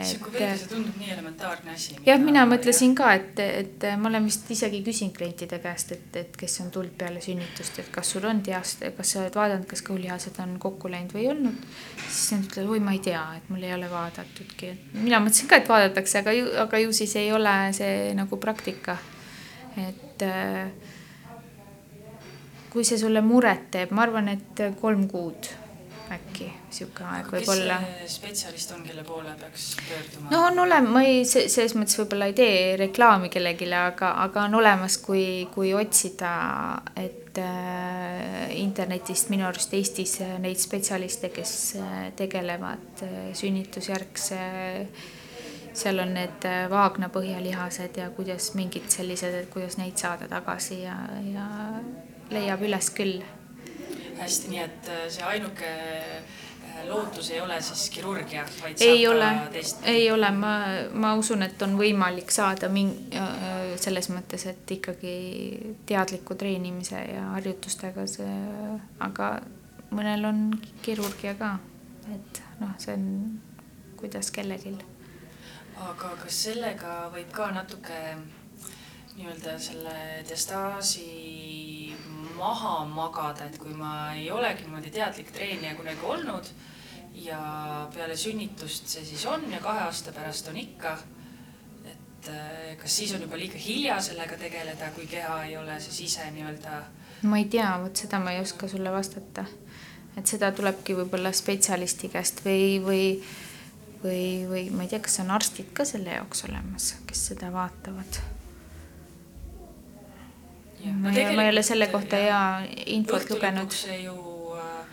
[0.05, 1.97] sihuke veidi, see tundub nii elementaarne asi.
[2.05, 6.37] jah, mina mõtlesin ka, et, et ma olen vist isegi küsinud klientide käest, et, et
[6.37, 9.85] kes on tulnud peale sünnitust, et kas sul on diast-, kas sa oled vaadanud, kas
[9.87, 11.67] kõhulihased on kokku läinud või ei olnud.
[12.05, 14.73] siis nad ütlevad, oi, ma ei tea, et mul ei ole vaadatudki.
[15.01, 18.99] mina mõtlesin ka, et vaadatakse, aga ju, aga ju siis ei ole see nagu praktika.
[19.77, 20.67] et äh,
[22.73, 25.55] kui see sulle muret teeb, ma arvan, et kolm kuud
[26.15, 27.79] äkki sihuke aeg võib-olla.
[28.11, 30.31] spetsialist on, kelle poole peaks pöörduma?
[30.31, 34.59] no on olemas, ma ei, selles mõttes võib-olla ei tee reklaami kellelegi, aga, aga on
[34.61, 36.33] olemas, kui, kui otsida,
[36.97, 41.53] et äh, internetist minu arust Eestis neid spetsialiste, kes
[41.83, 44.43] äh, tegelevad äh, sünnitusjärgse
[45.77, 50.83] seal on need äh, vaagna põhjalihased ja kuidas mingid sellised, et kuidas neid saada tagasi
[50.83, 50.97] ja,
[51.29, 51.47] ja
[52.33, 53.21] leiab üles küll
[54.19, 59.29] hästi, nii et äh, see ainuke äh, lootus ei ole siis kirurgia, vaid ei ole,
[59.85, 60.53] ei ole, ma,
[60.93, 65.17] ma usun, et on võimalik saada ming-, äh, selles mõttes, et ikkagi
[65.87, 68.39] teadliku treenimise ja harjutustega see,
[69.05, 69.37] aga
[69.95, 70.47] mõnel on
[70.83, 71.57] kirurgia ka,
[72.15, 73.07] et noh, see on
[73.97, 74.77] kuidas kellelgi.
[75.77, 78.01] aga kas sellega võib ka natuke
[79.17, 79.95] nii-öelda selle
[80.29, 81.05] diastaasi
[82.37, 86.51] maha magada, et kui ma ei olegi niimoodi teadlik treenija kunagi olnud
[87.17, 87.41] ja
[87.95, 90.93] peale sünnitust see siis on ja kahe aasta pärast on ikka,
[91.89, 96.01] et eh, kas siis on juba liiga hilja sellega tegeleda, kui keha ei ole siis
[96.11, 96.83] ise nii-öelda
[97.23, 99.47] ma ei tea, vot seda ma ei oska sulle vastata.
[100.17, 103.03] et seda tulebki võib-olla spetsialisti käest või, või,
[104.05, 104.23] või,
[104.53, 108.36] või ma ei tea, kas on arstid ka selle jaoks olemas, kes seda vaatavad
[110.93, 112.43] ma ei, ma ei ole selle kohta hea
[112.99, 113.73] infot lugenud.
[113.73, 114.15] see ju
[114.57, 114.85] äh,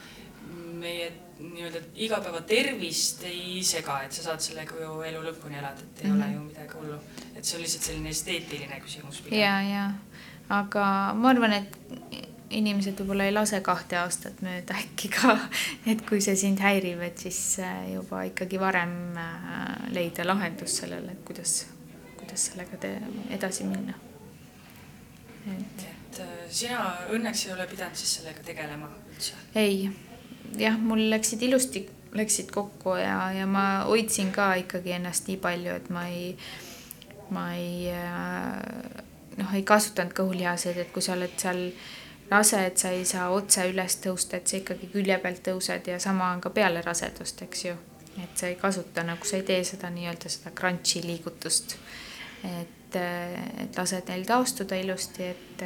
[0.79, 1.11] meie
[1.43, 6.09] nii-öelda igapäeva tervist ei sega, et sa saad sellega ju elu lõpuni elada, et ei
[6.09, 6.23] mm -hmm.
[6.23, 6.35] ole mhm.
[6.35, 6.99] ju midagi hullu.
[7.35, 9.23] et see on lihtsalt selline esteetiline küsimus.
[9.31, 9.91] ja, ja,
[10.49, 10.85] aga
[11.15, 11.77] ma arvan, et
[12.49, 15.37] inimesed võib-olla ei lase kahte aastat mööda äkki ka,
[15.91, 21.11] et kui see sind häirib, et siis äh, juba ikkagi varem äh, leida lahendus sellele,
[21.11, 21.65] et kuidas,
[22.17, 22.77] kuidas sellega
[23.29, 23.93] edasi minna
[25.51, 26.83] et, et äh, sina
[27.13, 29.37] õnneks ei ole pidanud siis sellega tegelema üldse?
[29.55, 29.89] ei,
[30.59, 35.79] jah, mul läksid ilusti, läksid kokku ja, ja ma hoidsin ka ikkagi ennast nii palju,
[35.81, 36.29] et ma ei,
[37.33, 39.03] ma ei äh,
[39.37, 41.65] noh, ei kasutanud kõhulihaseid, et kui sa oled seal
[42.31, 45.99] rase, et sa ei saa otse üles tõusta, et sa ikkagi külje pealt tõused ja
[46.01, 47.75] sama on ka peale rasedust, eks ju.
[48.23, 51.75] et sa ei kasuta nagu, sa ei tee seda nii-öelda seda crunch'i liigutust.
[52.43, 55.63] et et, et lased neil taastuda ilusti, et,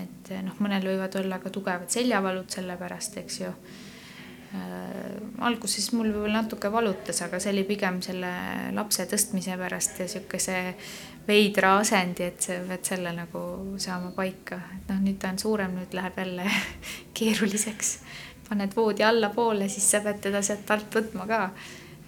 [0.00, 3.86] et noh, mõnel võivad olla ka tugevad seljavalud selle pärast, eks ju äh,.
[5.46, 8.32] alguses mul võib-olla natuke valutas, aga see oli pigem selle
[8.76, 10.56] lapse tõstmise pärast ja sihukese
[11.28, 13.42] veidra asendi, et sa pead selle nagu
[13.80, 16.50] saama paika, et noh, nüüd ta on suurem, nüüd läheb jälle
[17.18, 17.98] keeruliseks.
[18.50, 21.42] paned voodi allapoole, siis sa pead teda sealt alt võtma ka.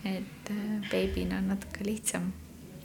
[0.05, 2.33] et äh, beebina on natuke lihtsam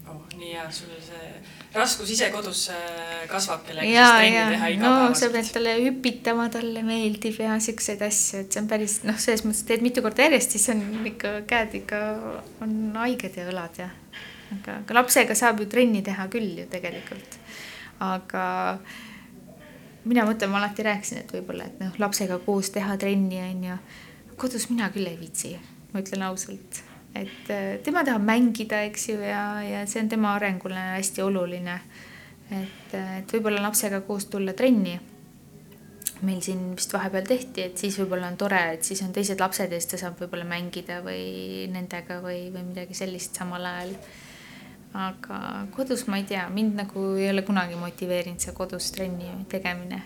[0.05, 0.21] oh,.
[0.37, 1.31] nii hea, sul see
[1.75, 5.09] raskus ise kodus äh, kasvab kellegagi siis trenni teha igapäevaselt.
[5.11, 9.19] no sa pead talle hüpitama, talle meeldib ja siukseid asju, et see on päris noh,
[9.21, 12.01] selles mõttes teed mitu korda järjest, siis on ikka käed ikka
[12.65, 13.91] on haiged ja õlad ja
[14.55, 17.39] aga, aga lapsega saab ju trenni teha küll ju tegelikult.
[18.03, 18.45] aga
[20.07, 23.79] mina mõtlen, ma alati rääkisin, et võib-olla, et noh, lapsega koos teha trenni on ju.
[24.39, 25.57] kodus mina küll ei viitsi,
[25.91, 26.86] ma ütlen ausalt
[27.21, 31.79] et äh, tema tahab mängida, eks ju, ja, ja see on tema arengule hästi oluline.
[32.51, 34.99] et, äh, et võib-olla lapsega koos tulla trenni.
[36.21, 39.69] meil siin vist vahepeal tehti, et siis võib-olla on tore, et siis on teised lapsed
[39.69, 43.91] ja siis ta saab võib-olla mängida või nendega või, või midagi sellist samal ajal.
[44.97, 50.01] aga kodus ma ei tea, mind nagu ei ole kunagi motiveerinud see kodus trenni tegemine.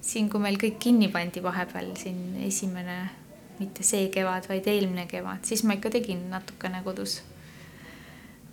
[0.00, 2.98] siin, kui meil kõik kinni pandi vahepeal siin esimene,
[3.58, 7.20] mitte see kevad, vaid eelmine kevad, siis ma ikka tegin natukene kodus.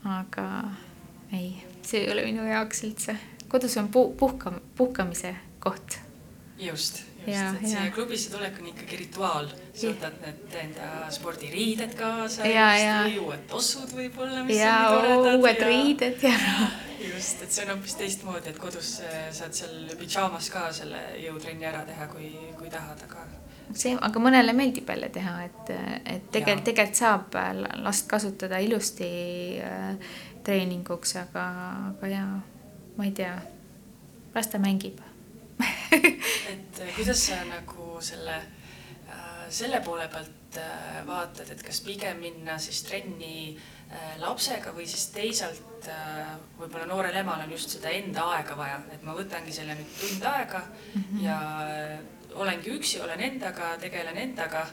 [0.04, 0.47] aga
[1.34, 3.18] ei, see ei ole minu jaoks üldse.
[3.47, 5.99] kodus on pu-, puhka, puhkamise koht.
[6.60, 12.47] Just, just, et siia klubisse tulek on ikkagi rituaal, sa võtad need enda spordiriided kaasa
[12.47, 14.78] ja, ja uued tossud võib-olla, mis ja,
[15.34, 15.68] uued ja...
[15.68, 16.36] riided ja
[17.10, 21.68] just, et see on hoopis teistmoodi, et kodus äh, saad seal pidžaamas ka selle jõutrenni
[21.68, 22.30] ära teha, kui,
[22.60, 23.26] kui tahad, aga
[23.76, 25.74] see, aga mõnele meeldib jälle teha, et,
[26.06, 27.38] et tegelikult, tegelikult saab
[27.84, 29.10] last kasutada ilusti
[29.64, 29.96] äh,
[30.44, 31.46] treeninguks, aga,
[31.94, 32.38] aga jaa,
[32.98, 33.34] ma ei tea,
[34.36, 35.00] las ta mängib.
[35.94, 38.40] Et äh, kuidas sa nagu selle,
[39.08, 43.56] äh, selle poole pealt äh, vaatad, et kas pigem minna siis trenni
[44.18, 45.86] lapsega või siis teisalt
[46.58, 50.26] võib-olla noorel emal on just seda enda aega vaja, et ma võtangi selle nüüd tund
[50.32, 51.20] aega mm -hmm.
[51.22, 51.36] ja
[52.36, 54.66] olengi üksi, olen endaga, tegelen endaga.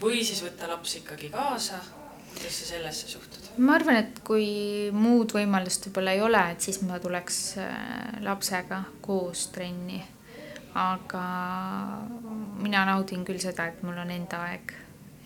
[0.00, 1.78] või siis võtta laps ikkagi kaasa
[2.34, 3.50] kuidas sa sellesse suhtud?
[3.58, 4.46] ma arvan, et kui
[4.94, 10.02] muud võimalust võib-olla ei ole, et siis ma tuleks äh, lapsega koos trenni.
[10.74, 11.24] aga
[12.58, 14.74] mina naudin küll seda, et mul on enda aeg.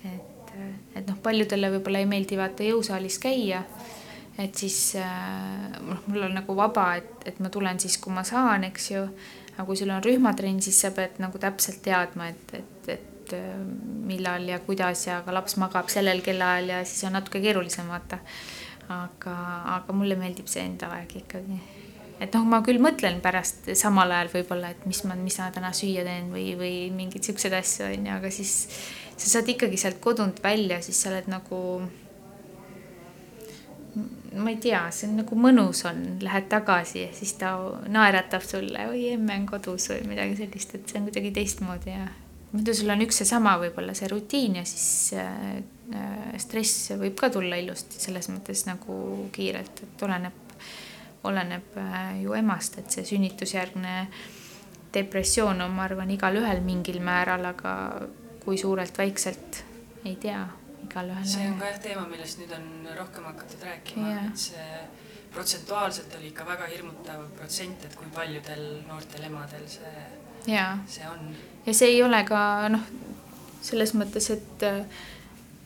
[0.05, 0.53] et,
[0.95, 3.63] et noh, paljudele võib-olla ei meeldi vaata jõusaalis käia.
[4.39, 8.25] et siis äh, noh, mul on nagu vaba, et, et ma tulen siis, kui ma
[8.25, 9.09] saan, eks ju.
[9.59, 13.37] Aga kui sul on rühmatrenn, siis sa pead nagu täpselt teadma, et, et, et et
[13.37, 13.65] äh,
[14.09, 18.19] millal ja kuidas ja ka laps magab sellel kellaajal ja siis on natuke keerulisem vaata.
[18.89, 19.35] aga,
[19.75, 21.59] aga mulle meeldib see enda aeg ikkagi.
[22.25, 25.75] et noh, ma küll mõtlen pärast samal ajal võib-olla, et mis ma, mis ma täna
[25.77, 28.55] süüa teen või, või mingeid siukseid asju onju, aga siis
[29.17, 31.61] sa saad ikkagi sealt kodunt välja, siis sa oled nagu
[34.39, 37.55] ma ei tea, see on nagu mõnus on, lähed tagasi ja siis ta
[37.91, 42.09] naeratab sulle, oi emme on kodus või midagi sellist, et see on kuidagi teistmoodi ja
[42.53, 45.59] muidu sul on üks seesama võib-olla see rutiin ja siis äh,
[45.95, 50.55] äh, stress võib ka tulla ilusti selles mõttes nagu kiirelt, et oleneb,
[51.29, 53.99] oleneb äh, ju emast, et see sünnitusjärgne
[54.95, 57.75] depressioon on, ma arvan, igalühel mingil määral, aga
[58.45, 59.63] kui suurelt, väikselt,
[60.09, 60.41] ei tea,
[60.99, 61.27] igalühel.
[61.27, 64.71] see on ka jah teema, millest nüüd on rohkem hakatud rääkima, et see
[65.33, 69.95] protsentuaalselt oli ikka väga hirmutav protsent, et kui paljudel noortel emadel see,
[70.47, 71.31] see on
[71.67, 72.41] ja see ei ole ka
[72.73, 72.85] noh,
[73.63, 74.65] selles mõttes, et,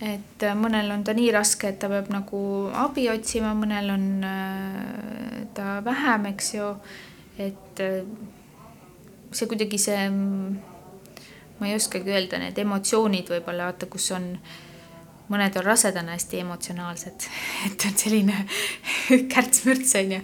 [0.03, 2.43] et mõnel on ta nii raske, et ta peab nagu
[2.85, 6.75] abi otsima, mõnel on äh, ta vähem, eks ju.
[7.39, 8.03] et äh,
[9.33, 10.11] see kuidagi see,
[11.61, 14.35] ma ei oskagi öelda, need emotsioonid võib-olla vaata, kus on
[15.31, 17.29] mõned on rasedana hästi emotsionaalsed,
[17.67, 18.39] et on selline
[19.33, 20.21] kärts-mürts onju.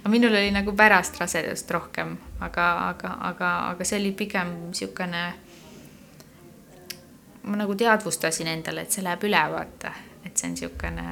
[0.00, 5.24] aga minul oli nagu pärast rasedust rohkem, aga, aga, aga, aga see oli pigem siukene.
[7.42, 9.90] ma nagu teadvustasin endale, et see läheb üle, vaata,
[10.24, 11.06] et see on siukene,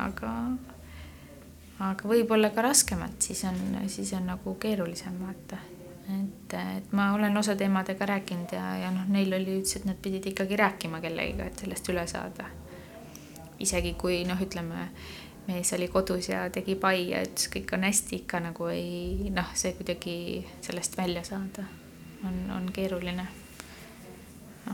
[0.00, 0.34] aga,
[1.90, 5.60] aga võib-olla ka raskemalt, siis on, siis on nagu keerulisem vaata
[6.08, 9.98] et, et ma olen osade emadega rääkinud ja, ja noh, neil oli üldse, et nad
[10.02, 12.50] pidid ikkagi rääkima kellegiga, et sellest üle saada.
[13.58, 14.90] isegi kui noh, ütleme
[15.46, 19.50] mees oli kodus ja tegi pai ja ütles, kõik on hästi, ikka nagu ei noh,
[19.54, 20.16] see kuidagi
[20.60, 21.64] sellest välja saada
[22.26, 23.26] on, on keeruline.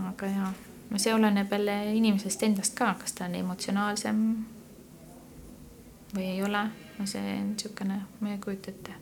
[0.09, 0.53] aga jaa,
[0.91, 4.27] no see oleneb jälle inimesest endast ka, kas ta on emotsionaalsem
[6.15, 6.67] või ei ole,
[6.99, 8.97] no see on niisugune, ma ei kujuta ette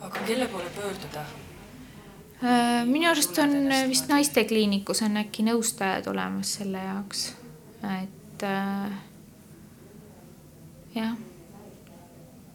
[0.00, 1.24] aga kelle poole pöörduda?
[2.44, 3.50] Äh, minu arust on
[3.90, 7.24] vist naistekliinikus on äkki nõustajad olemas selle jaoks,
[7.82, 8.92] et äh,
[10.94, 11.16] jah.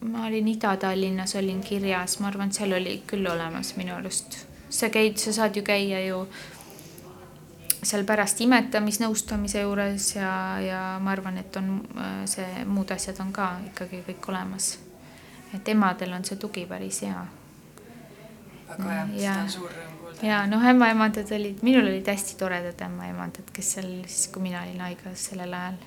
[0.03, 4.45] ma olin Ida-Tallinnas, olin kirjas, ma arvan, et seal oli küll olemas minu arust.
[4.69, 6.23] sa käid, sa saad ju käia ju
[7.83, 10.31] seal pärast imetamisnõustamise juures ja,
[10.63, 14.77] ja ma arvan, et on äh, see, muud asjad on ka ikkagi kõik olemas
[15.53, 17.23] et emadel on see tugi päris hea.
[18.69, 20.25] väga hea, seda on suur rõõm kuulda.
[20.25, 24.81] ja noh, ämmaemandad olid, minul olid hästi toredad ämmaemandad, kes seal siis, kui mina olin
[24.87, 25.81] haiglas sellel ajal.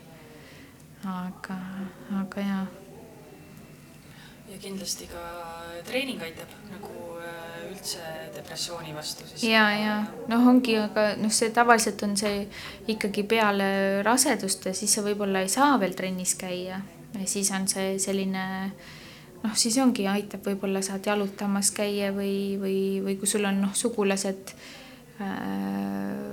[1.12, 1.56] aga,
[2.22, 2.66] aga jaa.
[4.52, 5.22] ja kindlasti ka
[5.88, 8.04] treening aitab nagu äh, üldse
[8.36, 9.48] depressiooni vastu siis.
[9.50, 9.96] ja, ja
[10.30, 12.44] noh, ongi, aga noh, see tavaliselt on see
[12.94, 13.66] ikkagi peale
[14.06, 16.78] rasedust ja siis sa võib-olla ei saa veel trennis käia
[17.16, 18.94] ja siis on see selline äh,
[19.46, 23.74] noh, siis ongi, aitab, võib-olla saad jalutamas käia või, või, või kui sul on noh,
[23.76, 24.52] sugulased
[25.22, 25.30] äh,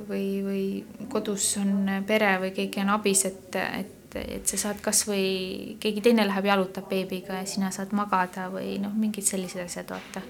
[0.10, 0.66] või, või
[1.12, 6.26] kodus on pere või keegi on abis, et, et, et sa saad kasvõi keegi teine
[6.28, 10.26] läheb jalutab beebiga ja sina saad magada või noh, mingid sellised asjad, vaata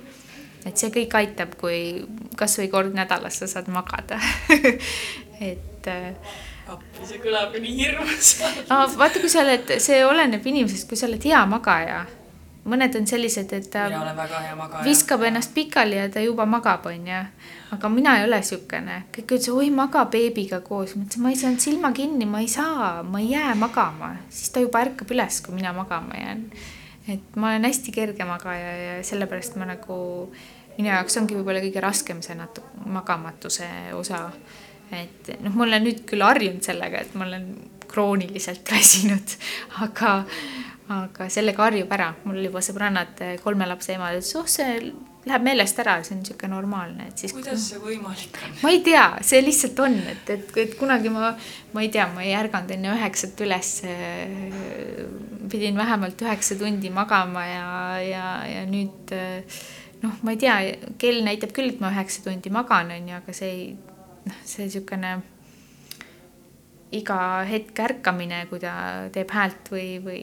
[0.67, 1.77] et see kõik aitab, kui
[2.39, 4.19] kasvõi kord nädalas sa saad magada
[5.51, 6.35] et äh,
[6.71, 8.33] appi, see kõlab ju nii hirmus
[8.71, 12.03] vaata, kui sa oled, see oleneb inimesest, kui sa oled hea magaja.
[12.69, 13.87] Mõned on sellised, et ta
[14.85, 17.19] viskab ennast pikali ja ta juba magab, onju.
[17.75, 21.39] aga mina ei ole siukene, kõik ütlesid, oi maga beebiga koos, ma ütlesin, ma ei
[21.41, 25.41] saanud silma kinni, ma ei saa, ma ei jää magama, siis ta juba ärkab üles,
[25.43, 26.45] kui mina magama jään.
[27.07, 29.97] et ma olen hästi kerge magaja ja sellepärast ma nagu,
[30.77, 34.29] minu jaoks ongi võib-olla kõige raskem see natuke magamatuse osa.
[34.93, 37.47] Et noh, ma olen nüüd küll harjunud sellega, et ma olen
[37.89, 39.35] krooniliselt väsinud,
[39.85, 40.23] aga,
[40.91, 42.13] aga sellega harjub ära.
[42.25, 46.51] mul juba sõbrannad, kolme lapse emad ütlesid, oh see läheb meelest ära, see on niisugune
[46.51, 47.33] normaalne, et siis.
[47.35, 48.57] kuidas see võimalik on?
[48.63, 51.31] ma ei tea, see lihtsalt on, et, et, et kunagi ma,
[51.75, 53.71] ma ei tea, ma ei ärganud enne üheksat üles.
[55.53, 57.67] pidin vähemalt üheksa tundi magama ja,
[58.03, 59.15] ja, ja nüüd
[60.03, 60.57] noh, ma ei tea,
[60.99, 63.65] kell näitab küll, et ma üheksa tundi magan, on ju, aga see ei
[64.27, 65.21] noh, see niisugune
[66.93, 67.17] iga
[67.47, 68.73] hetk ärkamine, kui ta
[69.13, 70.21] teeb häält või, või,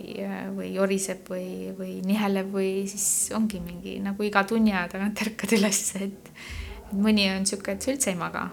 [0.56, 3.06] või joriseb või, või niheleb või siis
[3.36, 7.86] ongi mingi nagu iga tunni aja tagant ärkad üles, et, et mõni on niisugune, et
[7.86, 8.48] sa üldse ei maga.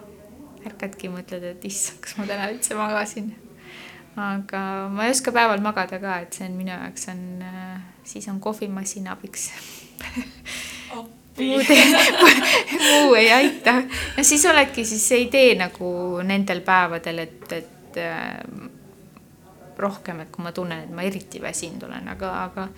[0.68, 3.32] ärkadki, mõtled, et issand, kas ma täna üldse magasin.
[4.18, 4.62] aga
[4.92, 7.24] ma ei oska päeval magada ka, et see on minu jaoks on,
[8.04, 9.52] siis on kohvimasin abiks
[11.38, 11.66] muud
[12.82, 13.74] muu ei aita.
[14.18, 15.90] ja siis oledki siis ei tee nagu
[16.26, 18.38] nendel päevadel, et, et äh,
[19.78, 22.70] rohkem, et kui ma tunnen, et ma eriti väsinud olen, aga, aga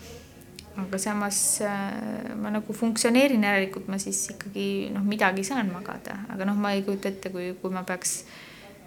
[0.79, 6.47] aga samas äh, ma nagu funktsioneerin, järelikult ma siis ikkagi noh, midagi saan magada, aga
[6.47, 8.21] noh, ma ei kujuta ette, kui, kui ma peaks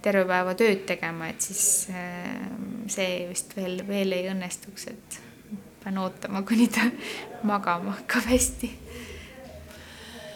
[0.02, 2.38] terve päeva tööd tegema, et siis äh,
[2.90, 5.18] see vist veel, veel ei õnnestuks, et
[5.82, 6.86] pean ootama, kuni ta
[7.50, 8.72] magama hakkab hästi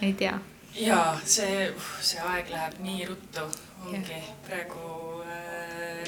[0.02, 0.38] ei tea.
[0.76, 1.70] ja see,
[2.04, 3.46] see aeg läheb nii ruttu,
[3.86, 4.34] ongi ja.
[4.46, 5.55] praegu äh,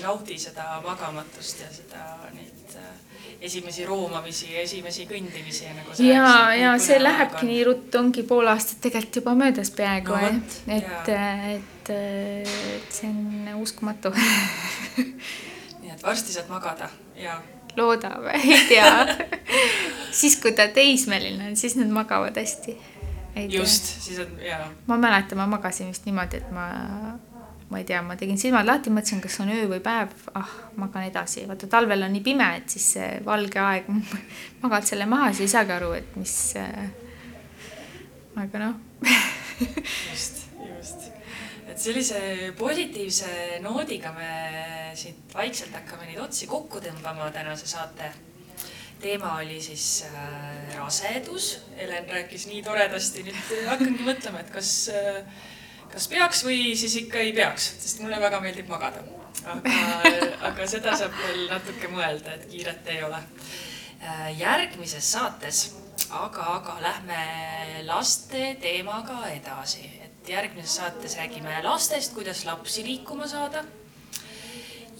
[0.02, 2.88] naudi seda magamatust ja seda neid äh,
[3.40, 5.94] esimesi roomamisi ja esimesi kõndimisi nagu.
[6.02, 7.52] ja, ja see lähebki on.
[7.52, 11.12] nii ruttu, ongi pool aastat tegelikult juba möödas peaaegu no,, et, et,
[11.54, 14.12] et, et see on uskumatu
[15.82, 17.38] nii et varsti saad magada ja
[17.78, 18.92] loodame, ei tea
[20.10, 22.76] siis, kui ta teismeline on, siis nad magavad hästi
[23.48, 24.66] just, siis on jaa.
[24.86, 26.68] ma mäletan, ma magasin vist niimoodi, et ma,
[27.68, 31.04] ma ei tea, ma tegin silmad lahti, mõtlesin, kas on öö või päev, ah, magan
[31.08, 31.44] edasi.
[31.48, 33.90] vaata, talvel on nii pime, et siis see valge aeg,
[34.64, 36.88] magad selle maha, siis ei saagi aru, et mis äh,.
[38.38, 38.76] aga noh
[40.10, 41.10] just, just.
[41.68, 42.20] et sellise
[42.58, 44.30] positiivse noodiga me
[44.98, 48.12] siit vaikselt hakkame neid otsi kokku tõmbama tänase saate
[49.00, 51.60] teema oli siis äh, rasedus.
[51.76, 55.20] Helen rääkis nii toredasti, nüüd hakkangi mõtlema, et kas äh,,
[55.98, 59.02] kas peaks või siis ikka ei peaks, sest mulle väga meeldib magada.
[59.50, 59.72] aga,
[60.48, 64.28] aga seda saab veel natuke mõelda, et kiiret ei ole äh,.
[64.38, 65.64] järgmises saates
[66.14, 67.22] aga, aga lähme
[67.88, 73.64] laste teemaga edasi, et järgmises saates räägime lastest, kuidas lapsi liikuma saada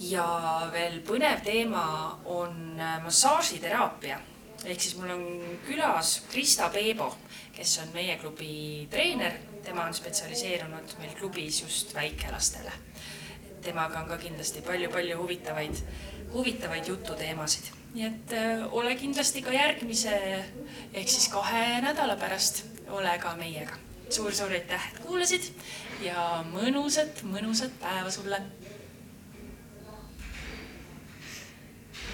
[0.03, 0.25] ja
[0.73, 1.85] veel põnev teema
[2.25, 4.19] on äh, massaažiteraapia.
[4.65, 5.23] ehk siis mul on
[5.67, 7.13] külas Krista Peebo,
[7.55, 9.39] kes on meie klubi treener,
[9.69, 12.71] tema on spetsialiseerunud meil klubis just väikelastele.
[13.61, 15.81] temaga on ka kindlasti palju-palju huvitavaid,
[16.33, 20.15] huvitavaid jututeemasid, nii et äh, ole kindlasti ka järgmise
[20.93, 23.75] ehk siis kahe nädala pärast, ole ka meiega
[24.09, 24.31] suur,.
[24.31, 25.51] suur-suur aitäh, et kuulasid
[26.01, 28.41] ja mõnusat, mõnusat päeva sulle